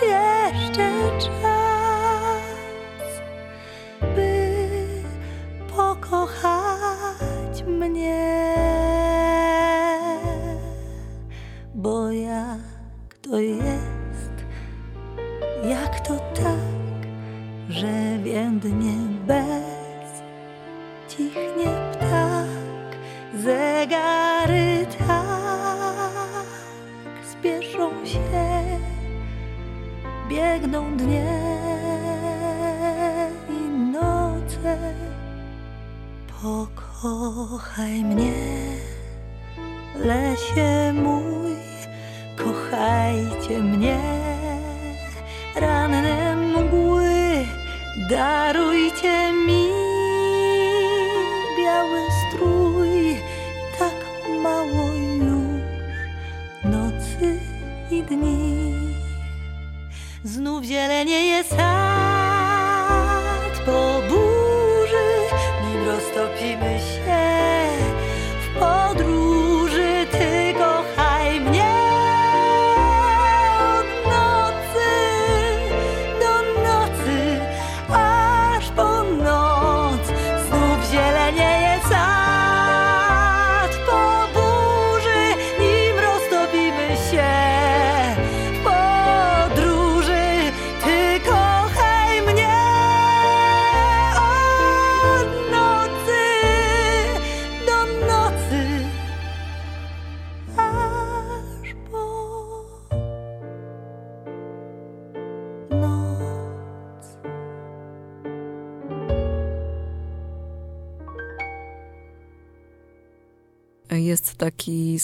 Jeszcze 0.02 1.12
czas, 1.20 1.63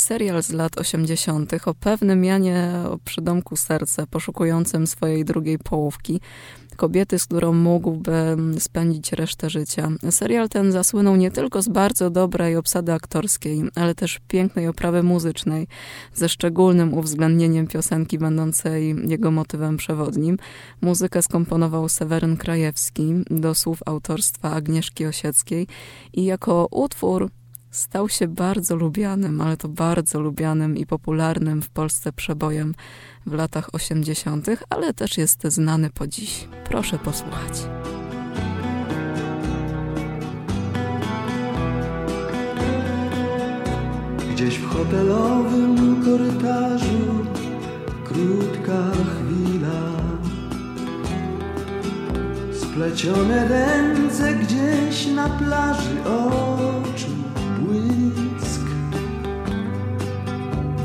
serial 0.09 0.43
z 0.43 0.51
lat 0.51 0.77
80. 0.77 1.53
o 1.65 1.73
pewnym 1.73 2.23
Janie 2.23 2.73
o 2.91 2.97
przydomku 2.97 3.55
serce, 3.55 4.07
poszukującym 4.07 4.87
swojej 4.87 5.25
drugiej 5.25 5.59
połówki 5.59 6.19
kobiety, 6.75 7.19
z 7.19 7.25
którą 7.25 7.53
mógłby 7.53 8.37
spędzić 8.59 9.11
resztę 9.13 9.49
życia. 9.49 9.89
Serial 10.09 10.49
ten 10.49 10.71
zasłynął 10.71 11.15
nie 11.15 11.31
tylko 11.31 11.61
z 11.61 11.67
bardzo 11.67 12.09
dobrej 12.09 12.55
obsady 12.55 12.93
aktorskiej, 12.93 13.63
ale 13.75 13.95
też 13.95 14.19
pięknej 14.27 14.67
oprawy 14.67 15.03
muzycznej, 15.03 15.67
ze 16.13 16.29
szczególnym 16.29 16.93
uwzględnieniem 16.93 17.67
piosenki 17.67 18.17
będącej 18.17 18.95
jego 19.07 19.31
motywem 19.31 19.77
przewodnim. 19.77 20.37
Muzykę 20.81 21.21
skomponował 21.21 21.89
Seweryn 21.89 22.37
Krajewski 22.37 23.13
do 23.29 23.55
słów 23.55 23.79
autorstwa 23.85 24.51
Agnieszki 24.51 25.05
Osieckiej 25.05 25.67
i 26.13 26.25
jako 26.25 26.67
utwór 26.71 27.29
stał 27.71 28.09
się 28.09 28.27
bardzo 28.27 28.75
lubianym, 28.75 29.41
ale 29.41 29.57
to 29.57 29.67
bardzo 29.67 30.19
lubianym 30.19 30.77
i 30.77 30.85
popularnym 30.85 31.61
w 31.61 31.69
Polsce 31.69 32.13
przebojem 32.13 32.75
w 33.25 33.33
latach 33.33 33.73
80., 33.73 34.47
ale 34.69 34.93
też 34.93 35.17
jest 35.17 35.43
znany 35.43 35.89
po 35.89 36.07
dziś. 36.07 36.47
Proszę 36.65 36.99
posłuchać. 36.99 37.53
Gdzieś 44.31 44.57
w 44.57 44.69
hotelowym 44.69 46.03
korytarzu 46.03 47.25
krótka 48.05 48.91
chwila. 48.91 49.89
Splecione 52.53 53.47
ręce 53.47 54.33
gdzieś 54.33 55.07
na 55.07 55.29
plaży 55.29 56.03
oczu 56.03 57.18
błysk. 57.59 58.61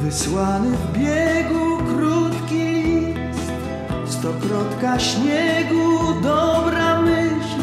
Wysłany 0.02 0.76
w 0.76 0.98
biegu 0.98 1.78
krótki 1.78 2.64
list, 2.82 3.52
stokrotka 4.06 4.98
śniegu, 4.98 6.20
dobra 6.22 7.02
myśl, 7.02 7.60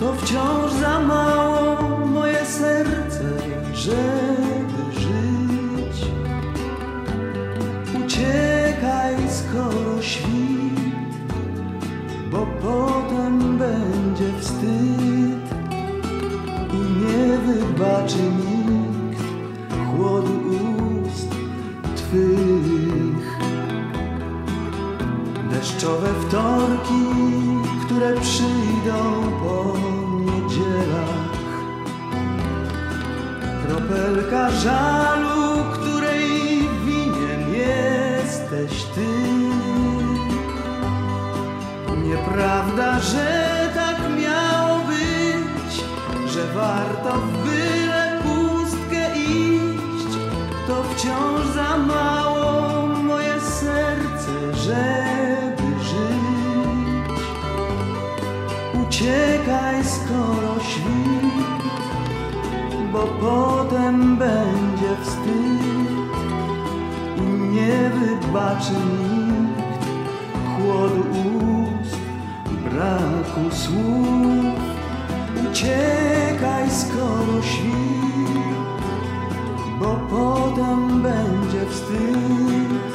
to 0.00 0.12
wciąż 0.14 0.72
za 0.80 1.00
mało 1.00 2.06
moje 2.06 2.46
serce, 2.46 3.24
żeby 3.74 4.82
żyć. 4.92 6.06
Uciekaj 8.04 9.16
skoro 9.28 10.02
świt, 10.02 11.32
bo 12.30 12.46
potem 12.62 13.58
będzie 13.58 14.40
wstyd 14.40 15.01
wybaczy 17.42 18.22
nikt 18.22 19.22
chłodu 19.90 20.40
ust 21.06 21.30
Twych. 21.96 23.38
Deszczowe 25.50 26.08
wtorki, 26.28 27.04
które 27.86 28.20
przyjdą 28.20 29.22
po 29.42 29.78
niedzielach. 30.18 31.32
Kropelka 33.66 34.50
żalu, 34.50 35.64
której 35.72 36.28
winien 36.86 37.54
jesteś 37.54 38.82
Ty. 38.82 39.06
Nieprawda, 42.04 43.00
że 43.00 43.51
że 46.42 46.54
warto 46.54 47.12
w 47.20 47.44
byle 47.44 48.22
pustkę 48.22 49.16
iść, 49.16 50.18
to 50.66 50.82
wciąż 50.82 51.46
za 51.54 51.76
mało 51.78 52.86
moje 52.86 53.40
serce, 53.40 54.54
żeby 54.54 55.68
żyć. 55.82 57.26
Uciekaj 58.82 59.84
skoro 59.84 60.60
świt, 60.68 61.64
bo 62.92 63.06
potem 63.20 64.16
będzie 64.16 64.96
wstyd 65.02 66.12
i 67.16 67.22
nie 67.50 67.90
wybaczy 67.90 68.72
nikt 68.72 69.86
chłodu 70.56 71.04
ust, 71.82 71.96
braku 72.64 73.56
słów. 73.56 74.61
Uciekaj 75.52 76.70
skoro 76.70 77.42
świt, 77.42 78.82
bo 79.80 80.00
potem 80.10 81.02
będzie 81.02 81.66
wstyd 81.70 82.92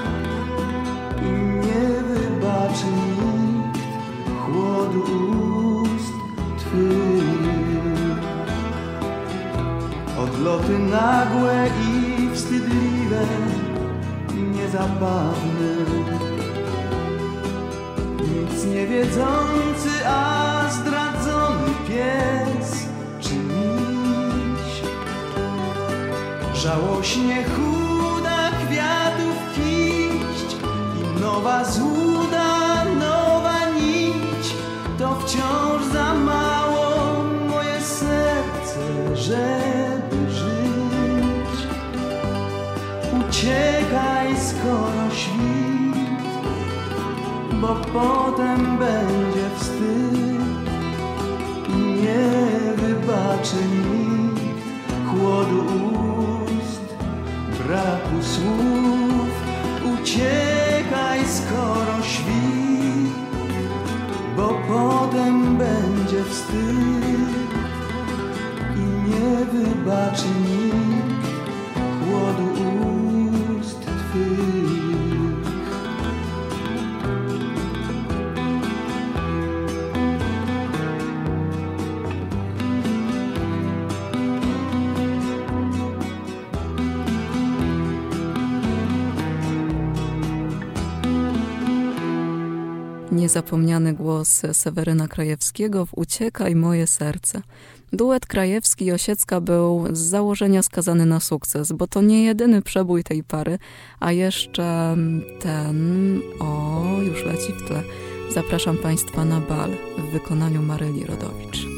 i 1.22 1.32
nie 1.66 1.88
wybaczy 2.04 2.86
nikt 3.18 3.88
chłodu 4.40 5.04
ust 5.84 6.14
Twych. 6.58 8.18
Odloty 10.20 10.80
nagłe 10.80 11.68
i 11.90 12.36
wstydliwe, 12.36 13.26
niezabawne 14.54 15.72
nic 18.20 18.66
nie 18.66 18.88
wiedzący, 18.88 20.08
a 20.08 20.70
zdradzony 20.70 21.68
pies 21.88 22.27
Żałośnie 26.68 27.44
chuda 27.44 28.50
kwiatów 28.52 29.38
kiść 29.56 30.56
i 31.00 31.22
nowa 31.22 31.66
złuda, 31.66 32.86
nowa 32.86 33.70
nić, 33.70 34.56
to 35.00 35.16
wciąż 35.16 35.86
za 35.94 36.14
mało 36.14 37.24
moje 37.50 37.82
serce, 37.82 39.16
żeby 39.16 40.32
żyć. 40.32 41.68
Uciekaj 43.20 44.36
skoro 44.38 45.12
świt, 45.12 46.28
bo 47.62 47.76
potem 47.94 48.78
będzie 48.78 49.50
wstyd 49.60 50.70
i 51.70 51.78
nie 51.78 52.30
wybaczy 52.76 53.56
nikt 53.56 54.58
chłodu 55.08 55.87
słów. 58.24 59.32
Uciekaj 59.94 61.20
skoro 61.28 62.04
świt, 62.04 63.14
bo 64.38 64.54
potem 64.68 65.58
będzie 65.58 66.24
wstyd 66.30 67.30
i 68.76 69.10
nie 69.10 69.46
wybaczy 69.46 70.26
Niezapomniany 93.28 93.94
głos 93.94 94.42
Seweryna 94.54 95.08
Krajewskiego 95.08 95.86
w 95.86 95.94
Uciekaj 95.94 96.56
moje 96.56 96.88
serce. 96.88 97.42
Duet 97.94 98.26
Krajewski 98.26 98.86
i 98.86 98.92
Osiecka 98.92 99.42
był 99.42 99.88
z 99.92 100.00
założenia 100.00 100.64
skazany 100.64 101.06
na 101.06 101.20
sukces, 101.20 101.72
bo 101.72 101.88
to 101.88 102.02
nie 102.02 102.24
jedyny 102.24 102.62
przebój 102.62 103.04
tej 103.04 103.24
pary, 103.24 103.60
a 104.00 104.12
jeszcze 104.12 104.98
ten, 105.40 106.20
o, 106.40 106.84
już 107.02 107.26
leci 107.26 107.54
w 107.54 107.68
tle. 107.68 107.84
Zapraszam 108.34 108.78
Państwa 108.78 109.26
na 109.26 109.40
bal 109.40 109.72
w 109.98 110.12
wykonaniu 110.12 110.62
Maryli 110.62 111.06
Rodowicz. 111.06 111.77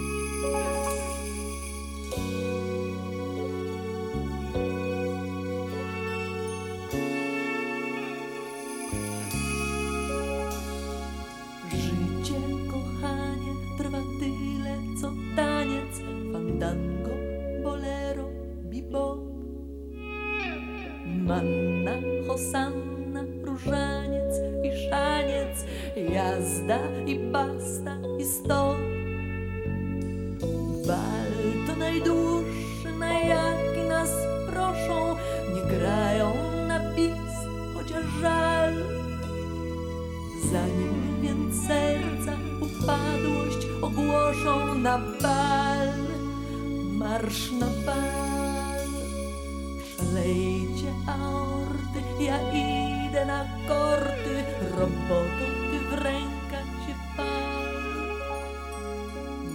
manna, 21.29 21.91
hosanna, 22.27 23.21
różaniec 23.43 24.33
i 24.63 24.89
szaniec, 24.89 25.55
jazda 26.13 26.79
i 27.05 27.19
basta 27.19 27.93
i 28.19 28.25
stop. 28.25 28.77
Bal 30.87 31.33
to 31.67 31.75
najdłuższy, 31.75 32.91
na 32.99 33.13
jaki 33.13 33.81
nas 33.89 34.11
proszą, 34.51 35.15
nie 35.53 35.77
grają 35.77 36.33
na 36.67 36.79
bis, 36.79 37.33
chociaż 37.73 38.05
żal. 38.21 38.73
Zanim 40.51 41.21
więc 41.21 41.67
serca 41.67 42.33
upadłość 42.61 43.67
ogłoszą 43.81 44.75
na 44.75 44.97
bal, 45.21 45.89
marsz 46.99 47.51
na 47.51 47.67
bal. 47.85 48.48
Szalejcie 49.99 50.91
aorty, 51.07 52.23
ja 52.23 52.37
idę 52.53 53.25
na 53.25 53.45
korty, 53.67 54.43
robotą 54.77 55.45
w 55.89 55.93
rękach 55.93 56.69
się 56.85 56.95
pal. 57.17 57.65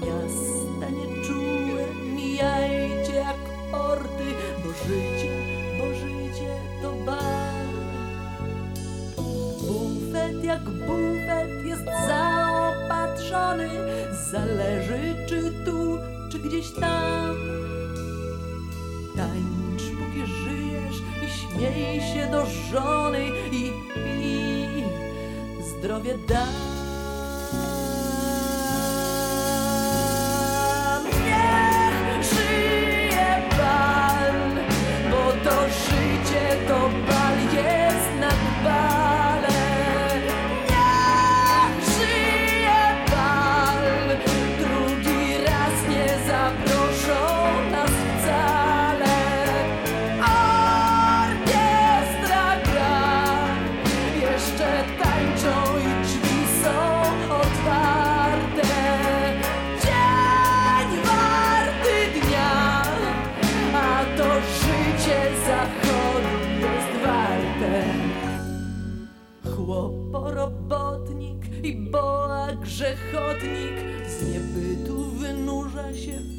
Miasta 0.00 0.90
nieczułe, 0.90 1.84
mijajcie 2.14 3.14
jak 3.14 3.36
porty, 3.70 4.28
bo 4.64 4.70
życie, 4.72 5.32
bo 5.78 5.94
życie 5.94 6.56
to 6.82 6.92
bal. 7.06 7.66
Bufet 9.16 10.44
jak 10.44 10.62
bufet 10.62 11.66
jest 11.66 11.84
zaopatrzony, 12.08 13.70
zależy 14.32 15.16
czy 15.28 15.52
tu, 15.64 15.98
czy 16.30 16.38
gdzieś 16.38 16.70
tam. 16.80 17.34
Żyjesz 19.16 19.53
i 21.58 21.74
śmiej 21.74 22.00
się 22.00 22.30
do 22.30 22.46
żony 22.46 23.24
i, 23.52 23.72
i 24.06 24.84
zdrowie 25.62 26.18
dam. 26.18 27.83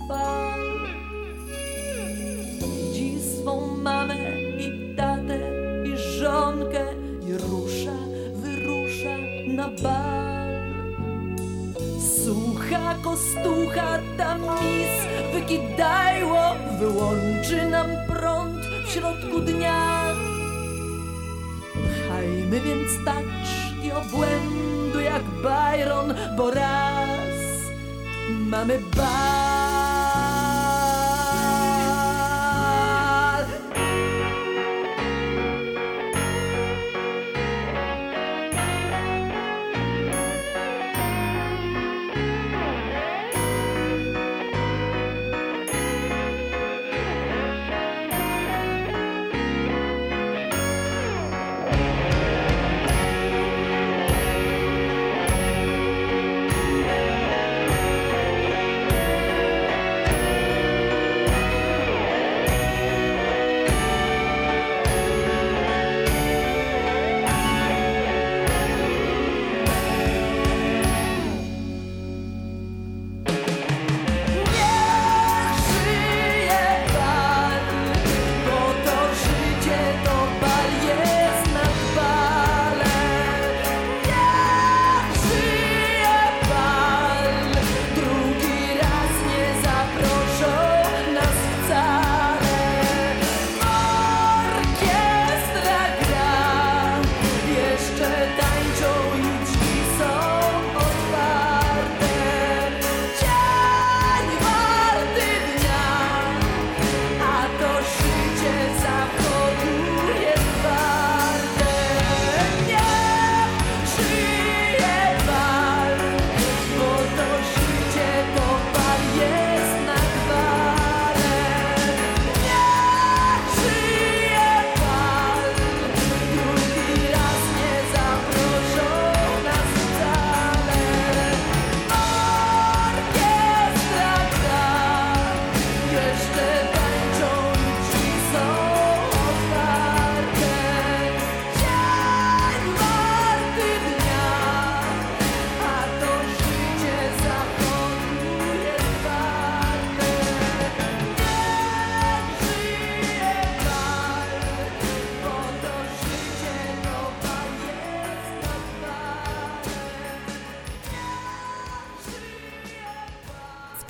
Fal. 0.07 0.59
Widzi 2.61 3.19
swą 3.21 3.77
mamę 3.77 4.17
i 4.59 4.95
tatę 4.95 5.39
i 5.85 5.97
żonkę 5.97 6.85
i 7.27 7.33
rusza, 7.33 7.97
wyrusza 8.35 9.17
na 9.47 9.67
bal. 9.83 10.55
Słucha 12.23 12.95
kostucha 13.03 13.99
ta 14.17 14.37
mis 14.37 14.95
wykidajło, 15.33 16.41
wyłączy 16.79 17.69
nam 17.69 17.87
prąd 18.07 18.65
w 18.85 18.91
środku 18.91 19.39
dnia. 19.39 20.05
Pchajmy 21.73 22.61
więc 22.61 22.91
taczki 23.05 23.91
obłędu 23.91 24.99
jak 24.99 25.23
Byron, 25.23 26.13
bo 26.37 26.51
raz 26.51 27.35
mamy 28.27 28.79
bal. 28.95 29.34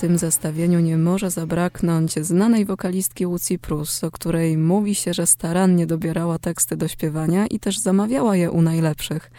Tym 0.05 0.17
zestawieniu 0.17 0.79
nie 0.79 0.97
może 0.97 1.31
zabraknąć 1.31 2.13
znanej 2.13 2.65
wokalistki 2.65 3.23
Lucy 3.23 3.59
Prus, 3.59 4.03
o 4.03 4.11
której 4.11 4.57
mówi 4.57 4.95
się, 4.95 5.13
że 5.13 5.27
starannie 5.27 5.87
dobierała 5.87 6.39
teksty 6.39 6.77
do 6.77 6.87
śpiewania 6.87 7.47
i 7.47 7.59
też 7.59 7.79
zamawiała 7.79 8.35
je 8.35 8.51
u 8.51 8.61
najlepszych. 8.61 9.31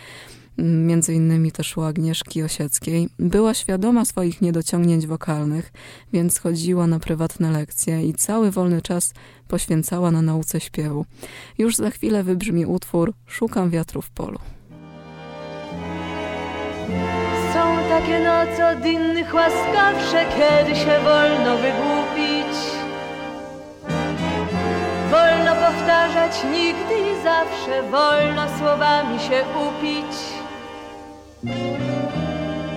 Między 0.59 1.15
innymi 1.15 1.53
też 1.53 1.77
u 1.77 1.83
Agnieszki 1.83 2.43
Osieckiej. 2.43 3.09
Była 3.19 3.55
świadoma 3.55 4.05
swoich 4.05 4.41
niedociągnięć 4.41 5.07
wokalnych, 5.07 5.73
więc 6.13 6.39
chodziła 6.39 6.87
na 6.87 6.99
prywatne 6.99 7.51
lekcje 7.51 8.07
i 8.07 8.15
cały 8.15 8.51
wolny 8.51 8.83
czas 8.83 9.15
poświęcała 9.49 10.11
na 10.11 10.23
nauce 10.23 10.61
śpiewu. 10.61 11.05
Już 11.59 11.77
za 11.77 11.91
chwilę 11.91 12.25
wybrzmi 12.25 12.67
utwór 12.67 13.13
Szukam 13.27 13.71
wiatru 13.71 14.03
w 14.03 14.11
polu. 14.11 14.39
Noce 18.07 18.69
od 18.69 18.87
innych 18.87 19.35
łaskawsze, 19.35 20.25
kiedy 20.39 20.77
się 20.77 20.99
wolno 21.05 21.57
wygłupić. 21.57 22.57
Wolno 25.11 25.55
powtarzać 25.55 26.45
nigdy 26.45 26.95
i 26.95 27.23
zawsze, 27.23 27.83
wolno 27.83 28.43
słowami 28.59 29.21
się 29.21 29.45
upić. 29.69 30.17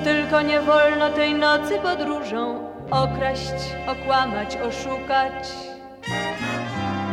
Tylko 0.04 0.42
nie 0.42 0.62
wolno 0.62 1.10
tej 1.10 1.36
nocy 1.36 1.80
podróżą 1.80 2.70
okraść, 2.92 3.76
okłamać, 3.88 4.58
oszukać, 4.58 5.48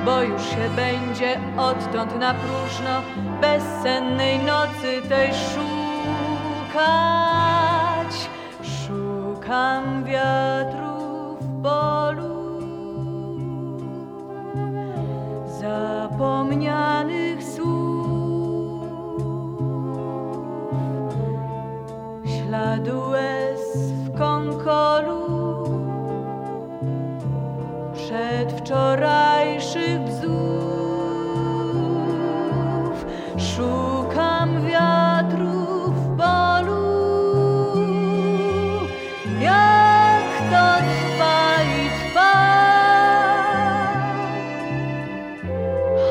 bo 0.04 0.22
już 0.22 0.42
się 0.42 0.70
będzie 0.76 1.40
odtąd 1.56 2.18
na 2.18 2.34
próżno 2.34 3.02
bezsennej 3.40 4.38
nocy 4.38 5.02
tej 5.08 5.28
szukać. 5.28 5.66
Szukam 9.46 10.04
wiatru 10.04 11.36
w 11.40 11.62
polu 11.62 12.60
zapomnianych 15.60 17.44
słów, 17.44 18.82
śladu 22.24 23.08
łez 23.08 23.92
w 24.04 24.18
konkolu. 24.18 25.20
Przedwczorajszych 27.94 30.00
bzów. 30.00 30.26
Szukam 33.36 34.66
wiatru 34.66 35.05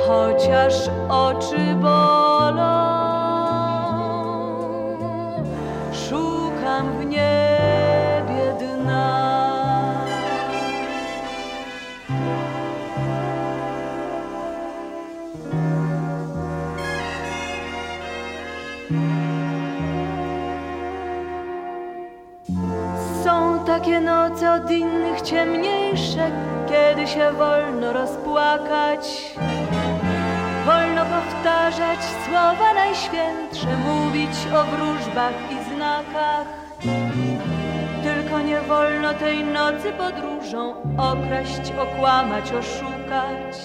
Chociaż 0.07 0.73
oczy 1.09 1.75
bolą, 1.75 2.65
szukam 5.93 6.91
w 6.99 7.05
niebie 7.05 8.55
dna. 8.59 10.05
Są 23.23 23.59
takie 23.65 24.01
noce 24.01 24.53
od 24.53 24.71
innych 24.71 25.21
ciemniejsze, 25.21 26.31
kiedy 26.67 27.07
się 27.07 27.31
wolno 27.31 27.93
rozpłakać. 27.93 29.35
Powtarzać 31.25 31.99
słowa 32.25 32.73
najświętsze, 32.73 33.77
mówić 33.77 34.35
o 34.55 34.63
wróżbach 34.63 35.33
i 35.51 35.75
znakach. 35.75 36.47
Tylko 38.03 38.39
nie 38.39 38.61
wolno 38.61 39.13
tej 39.13 39.43
nocy 39.43 39.93
podróżą 39.97 40.75
okraść, 40.97 41.71
okłamać, 41.79 42.51
oszukać. 42.51 43.57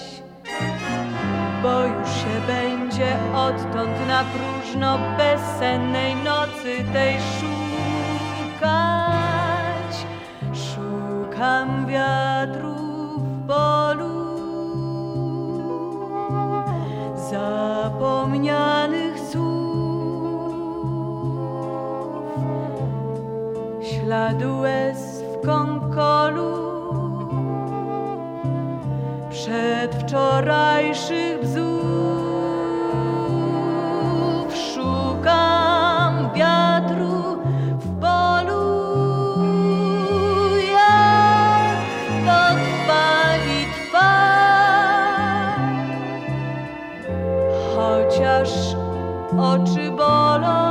Bo 1.63 1.81
już 1.81 2.09
się 2.09 2.41
będzie 2.47 3.17
odtąd 3.35 4.07
na 4.07 4.23
próżno 4.23 4.99
bezsennej 5.17 6.15
nocy 6.15 6.85
tej 6.93 7.13
szukać. 7.39 8.71
Szukam 10.53 11.85
wiatru 11.85 12.75
w 13.17 13.47
polu 13.47 14.10
zapomnianych 17.31 19.19
słów, 19.19 20.53
śladu 23.83 24.59
łez 24.59 25.21
w 25.21 25.41
konkolu 25.45 26.51
przedwczorajszych 29.29 31.41
bzów. 31.41 32.20
Oczy 49.51 49.91
bolą, 49.91 50.70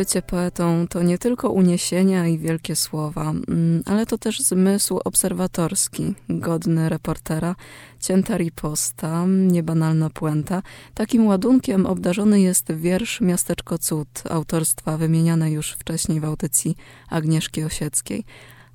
Bycie 0.00 0.22
poetą 0.22 0.86
to 0.88 1.02
nie 1.02 1.18
tylko 1.18 1.50
uniesienia 1.50 2.26
i 2.26 2.38
wielkie 2.38 2.76
słowa, 2.76 3.30
mm, 3.30 3.82
ale 3.86 4.06
to 4.06 4.18
też 4.18 4.40
zmysł 4.40 5.00
obserwatorski, 5.04 6.14
godny 6.28 6.88
reportera, 6.88 7.56
cięta 7.98 8.36
riposta, 8.36 9.24
niebanalna 9.26 10.10
puenta. 10.10 10.62
Takim 10.94 11.26
ładunkiem 11.26 11.86
obdarzony 11.86 12.40
jest 12.40 12.72
wiersz 12.72 13.20
Miasteczko 13.20 13.78
Cud, 13.78 14.22
autorstwa 14.30 14.96
wymieniane 14.96 15.50
już 15.50 15.72
wcześniej 15.72 16.20
w 16.20 16.24
audycji 16.24 16.76
Agnieszki 17.10 17.64
Osieckiej, 17.64 18.24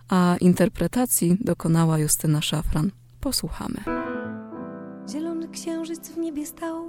a 0.09 0.35
interpretacji 0.39 1.37
dokonała 1.41 1.99
Justyna 1.99 2.41
Szafran. 2.41 2.91
Posłuchamy. 3.21 3.77
Zielony 5.09 5.47
księżyc 5.47 6.09
w 6.09 6.17
niebie 6.17 6.45
stał, 6.45 6.85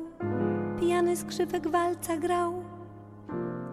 pijany 0.80 1.16
skrzypek 1.16 1.70
walca 1.70 2.16
grał. 2.16 2.75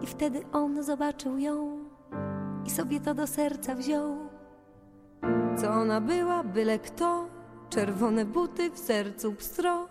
I 0.04 0.06
wtedy 0.06 0.42
on 0.52 0.82
zobaczył 0.82 1.38
ją 1.38 1.78
i 2.66 2.70
sobie 2.70 3.00
to 3.00 3.14
do 3.14 3.26
serca 3.26 3.74
wziął. 3.74 4.16
Co 5.56 5.70
ona 5.70 6.00
była, 6.00 6.42
byle 6.42 6.78
kto, 6.78 7.26
czerwone 7.70 8.24
buty 8.24 8.70
w 8.70 8.78
sercu 8.78 9.32
pstro. 9.32 9.88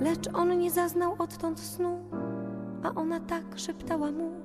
Lecz 0.00 0.34
on 0.34 0.58
nie 0.58 0.70
zaznał 0.70 1.16
odtąd 1.18 1.60
snu, 1.60 2.04
a 2.82 2.94
ona 2.94 3.20
tak 3.20 3.44
szeptała 3.56 4.10
mu. 4.10 4.39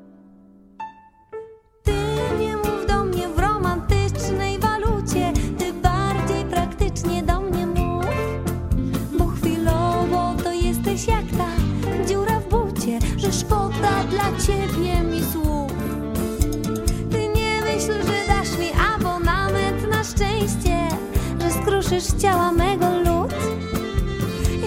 Skruszysz 21.99 22.21
ciała 22.21 22.51
mego 22.51 22.85
lód. 22.89 23.33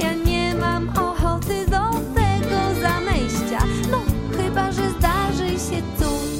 Ja 0.03 0.13
nie 0.13 0.55
mam 0.55 0.89
ochoty 0.89 1.65
do 1.65 1.91
tego 2.15 2.81
zamejścia, 2.83 3.59
no 3.91 3.99
chyba, 4.37 4.73
że 4.73 4.91
zdarzy 4.91 5.51
się 5.51 5.83
cud. 5.99 6.39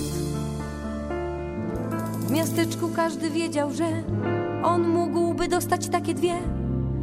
W 2.27 2.31
miasteczku 2.31 2.89
każdy 2.97 3.31
wiedział, 3.31 3.73
że 3.73 3.85
on 4.63 4.89
mógłby 4.89 5.49
dostać 5.49 5.89
takie 5.89 6.15
dwie, 6.15 6.35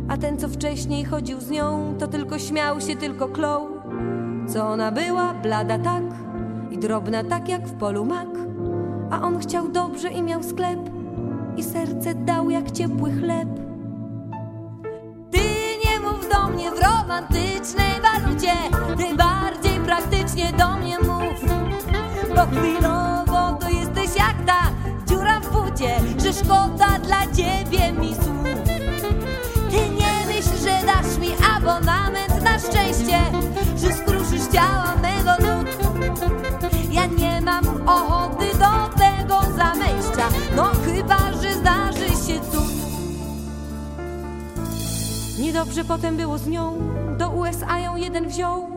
a 0.08 0.18
ten, 0.18 0.38
co 0.38 0.48
wcześniej 0.48 1.06
chodził 1.06 1.42
z 1.42 1.50
nią, 1.50 1.96
to 2.00 2.08
tylko 2.08 2.40
śmiał 2.40 2.82
się, 2.82 2.96
tylko 2.96 3.28
klął. 3.28 3.68
Co 4.48 4.68
ona 4.68 4.92
była, 4.92 5.34
blada 5.34 5.80
tak 5.80 6.04
i 6.72 6.78
drobna 6.78 7.24
tak 7.24 7.50
jak 7.50 7.68
w 7.68 7.74
polu 7.74 8.06
mak, 8.06 8.30
a 9.12 9.22
on 9.22 9.40
chciał 9.40 9.68
dobrze 9.68 10.10
i 10.10 10.24
miał 10.24 10.44
sklep 10.44 10.80
i 11.58 11.64
serce 11.64 12.16
dał 12.16 12.50
jak 12.50 12.72
ciepły 12.72 13.12
chleb. 13.12 13.65
Do 16.46 16.52
mnie 16.52 16.72
w 16.72 16.80
romantycznej 16.80 17.92
walucie, 18.02 18.54
ty 18.98 19.16
bardziej 19.16 19.80
praktycznie 19.80 20.54
do 20.54 20.78
mnie 20.78 21.00
mów, 21.00 21.42
bo 22.36 22.42
chwilowo 22.46 23.58
to 23.60 23.70
jesteś 23.70 24.16
jak 24.20 24.46
ta 24.46 24.72
dziura 25.08 25.40
w 25.40 25.52
bucie, 25.52 25.96
że 26.24 26.34
szkoda 26.34 27.00
dla 27.00 27.22
ciebie 27.22 27.92
mi 27.92 28.16
słów. 28.16 28.48
Ty 29.70 29.90
nie 29.90 30.34
myśl, 30.36 30.50
że 30.64 30.86
dasz 30.86 31.18
mi 31.18 31.30
abonament 31.56 32.44
na 32.44 32.60
szczęście, 32.60 33.20
że 33.78 33.94
skruszysz 33.94 34.48
ciała 34.54 34.94
mego 35.02 35.32
lud. 35.32 35.68
Ja 36.92 37.06
nie 37.06 37.42
mam 37.42 37.88
ochoty 37.88 38.46
do 38.46 38.98
tego 38.98 39.42
zamejścia, 39.58 40.28
no 40.56 40.64
chyba, 40.86 41.18
Dobrze 45.56 45.84
potem 45.84 46.18
było 46.18 46.38
z 46.38 46.48
nią, 46.48 46.74
do 47.18 47.30
USA 47.30 47.80
ją 47.80 47.96
jeden 47.96 48.28
wziął 48.28 48.68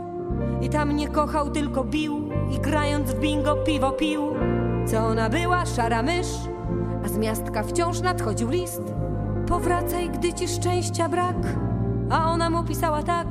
i 0.63 0.69
tam 0.69 0.97
nie 0.97 1.09
kochał, 1.09 1.51
tylko 1.51 1.85
bił 1.85 2.31
i 2.51 2.59
grając 2.59 3.11
w 3.11 3.21
bingo 3.21 3.57
piwo 3.57 3.93
pił. 3.93 4.23
Co 4.87 4.99
ona 4.99 5.31
była, 5.31 5.67
szara 5.67 6.03
mysz, 6.03 6.27
a 7.05 7.09
z 7.09 7.19
miastka 7.19 7.63
wciąż 7.63 8.01
nadchodził 8.01 8.51
list. 8.51 8.83
Powracaj, 9.49 10.11
gdy 10.11 10.33
ci 10.33 10.49
szczęścia 10.49 11.09
brak, 11.09 11.37
a 12.11 12.31
ona 12.31 12.51
mu 12.51 12.65
pisała 12.65 13.03
tak. 13.03 13.27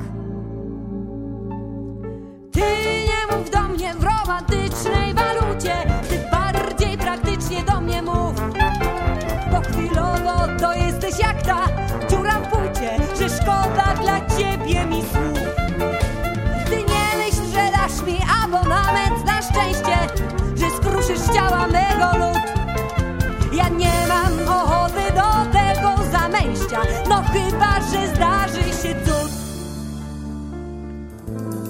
Ty 2.51 2.59
nie 3.07 3.16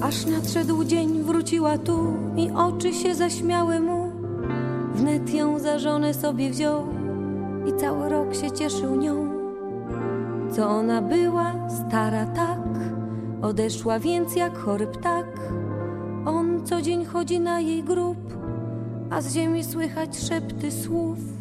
Aż 0.08 0.26
nadszedł 0.26 0.84
dzień, 0.84 1.22
wróciła 1.22 1.78
tu 1.78 2.16
i 2.36 2.50
oczy 2.50 2.94
się 2.94 3.14
zaśmiały 3.14 3.80
mu. 3.80 4.12
Wnet 4.94 5.34
ją 5.34 5.58
za 5.58 5.78
żonę 5.78 6.14
sobie 6.14 6.50
wziął 6.50 6.86
i 7.66 7.80
cały 7.80 8.08
rok 8.08 8.34
się 8.34 8.50
cieszył 8.50 8.96
nią. 8.96 9.30
Co 10.52 10.70
ona 10.70 11.02
była, 11.02 11.54
stara 11.68 12.26
tak, 12.26 12.58
odeszła 13.42 13.98
więc 13.98 14.36
jak 14.36 14.58
chory 14.58 14.86
ptak. 14.86 15.26
On 16.26 16.66
co 16.66 16.82
dzień 16.82 17.04
chodzi 17.04 17.40
na 17.40 17.60
jej 17.60 17.84
grób, 17.84 18.18
a 19.10 19.20
z 19.20 19.34
ziemi 19.34 19.64
słychać 19.64 20.18
szepty 20.18 20.70
słów. 20.72 21.37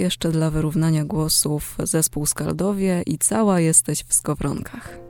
Jeszcze 0.00 0.30
dla 0.30 0.50
wyrównania 0.50 1.04
głosów 1.04 1.76
zespół 1.82 2.26
Skaldowie 2.26 3.02
i 3.06 3.18
cała 3.18 3.60
jesteś 3.60 4.04
w 4.04 4.14
skowronkach. 4.14 5.09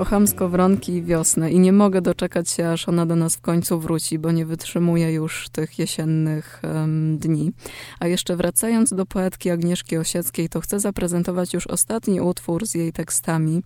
Kocham 0.00 0.26
skowronki 0.26 0.92
i 0.92 1.02
wiosnę 1.02 1.52
i 1.52 1.58
nie 1.58 1.72
mogę 1.72 2.02
doczekać 2.02 2.50
się, 2.50 2.68
aż 2.68 2.88
ona 2.88 3.06
do 3.06 3.16
nas 3.16 3.36
w 3.36 3.40
końcu 3.40 3.80
wróci, 3.80 4.18
bo 4.18 4.32
nie 4.32 4.46
wytrzymuję 4.46 5.12
już 5.12 5.48
tych 5.48 5.78
jesiennych 5.78 6.62
um, 6.64 7.18
dni. 7.18 7.52
A 8.00 8.06
jeszcze 8.06 8.36
wracając 8.36 8.94
do 8.94 9.06
poetki 9.06 9.50
Agnieszki 9.50 9.96
Osieckiej, 9.96 10.48
to 10.48 10.60
chcę 10.60 10.80
zaprezentować 10.80 11.54
już 11.54 11.66
ostatni 11.66 12.20
utwór 12.20 12.66
z 12.66 12.74
jej 12.74 12.92
tekstami 12.92 13.62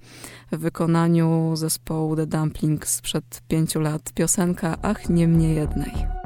w 0.53 0.59
wykonaniu 0.59 1.57
zespołu 1.57 2.17
The 2.17 2.27
Dumplings 2.27 2.95
sprzed 2.95 3.43
pięciu 3.49 3.81
lat. 3.81 4.13
Piosenka 4.15 4.77
Ach, 4.83 5.09
nie 5.09 5.29
mnie 5.29 5.55
jednej. 5.55 6.24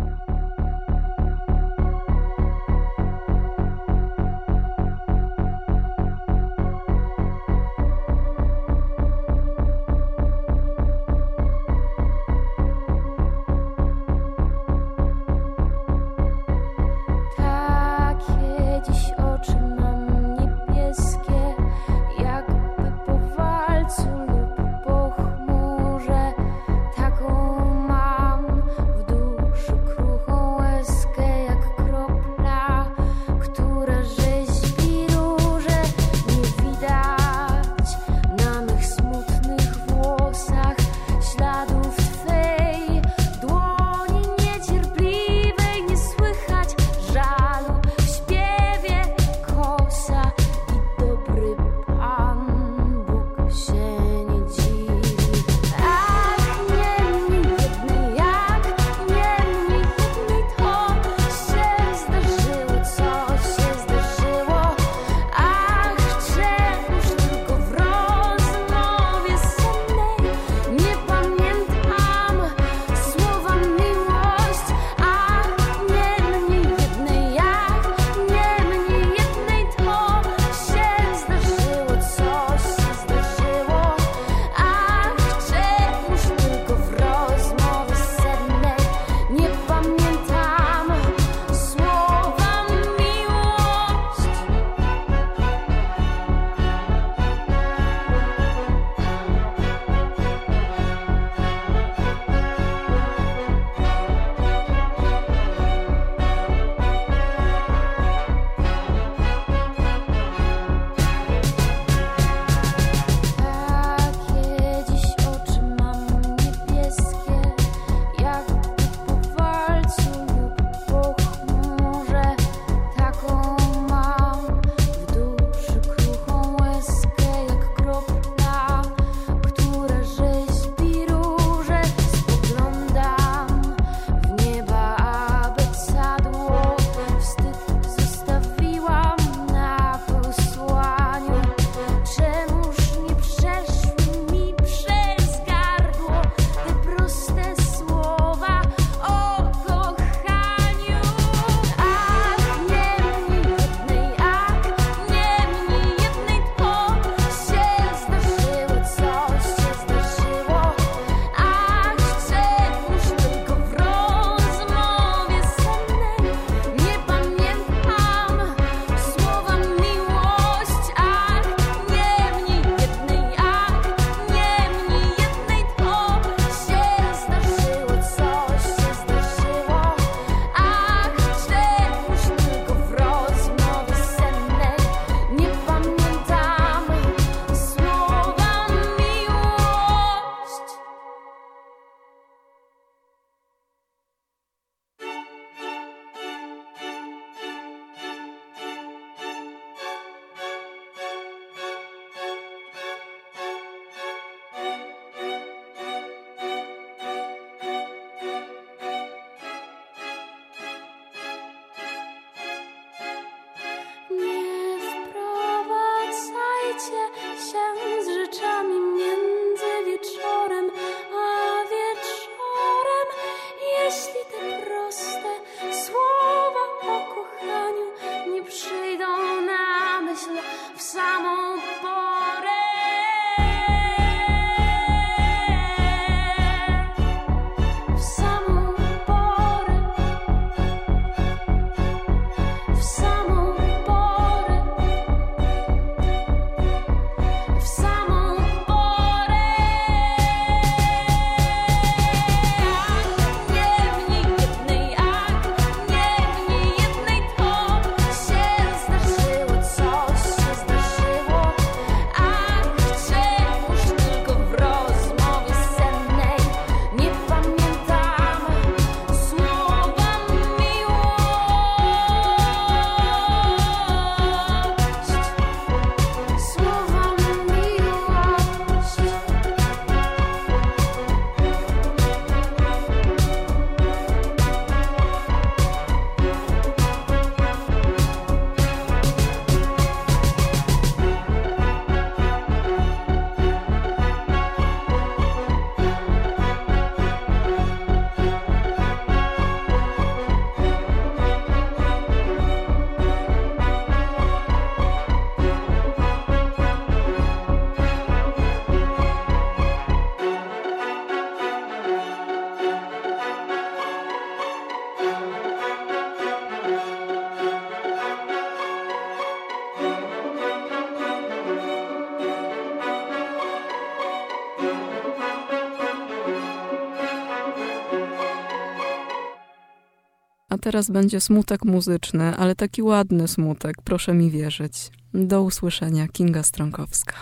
Teraz 330.60 330.90
będzie 330.90 331.20
smutek 331.20 331.64
muzyczny, 331.64 332.36
ale 332.36 332.54
taki 332.54 332.82
ładny 332.82 333.28
smutek, 333.28 333.76
proszę 333.84 334.14
mi 334.14 334.30
wierzyć. 334.30 334.90
Do 335.14 335.42
usłyszenia, 335.42 336.08
Kinga 336.08 336.42
Stronkowska. 336.42 337.14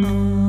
UWMFM. 0.00 0.39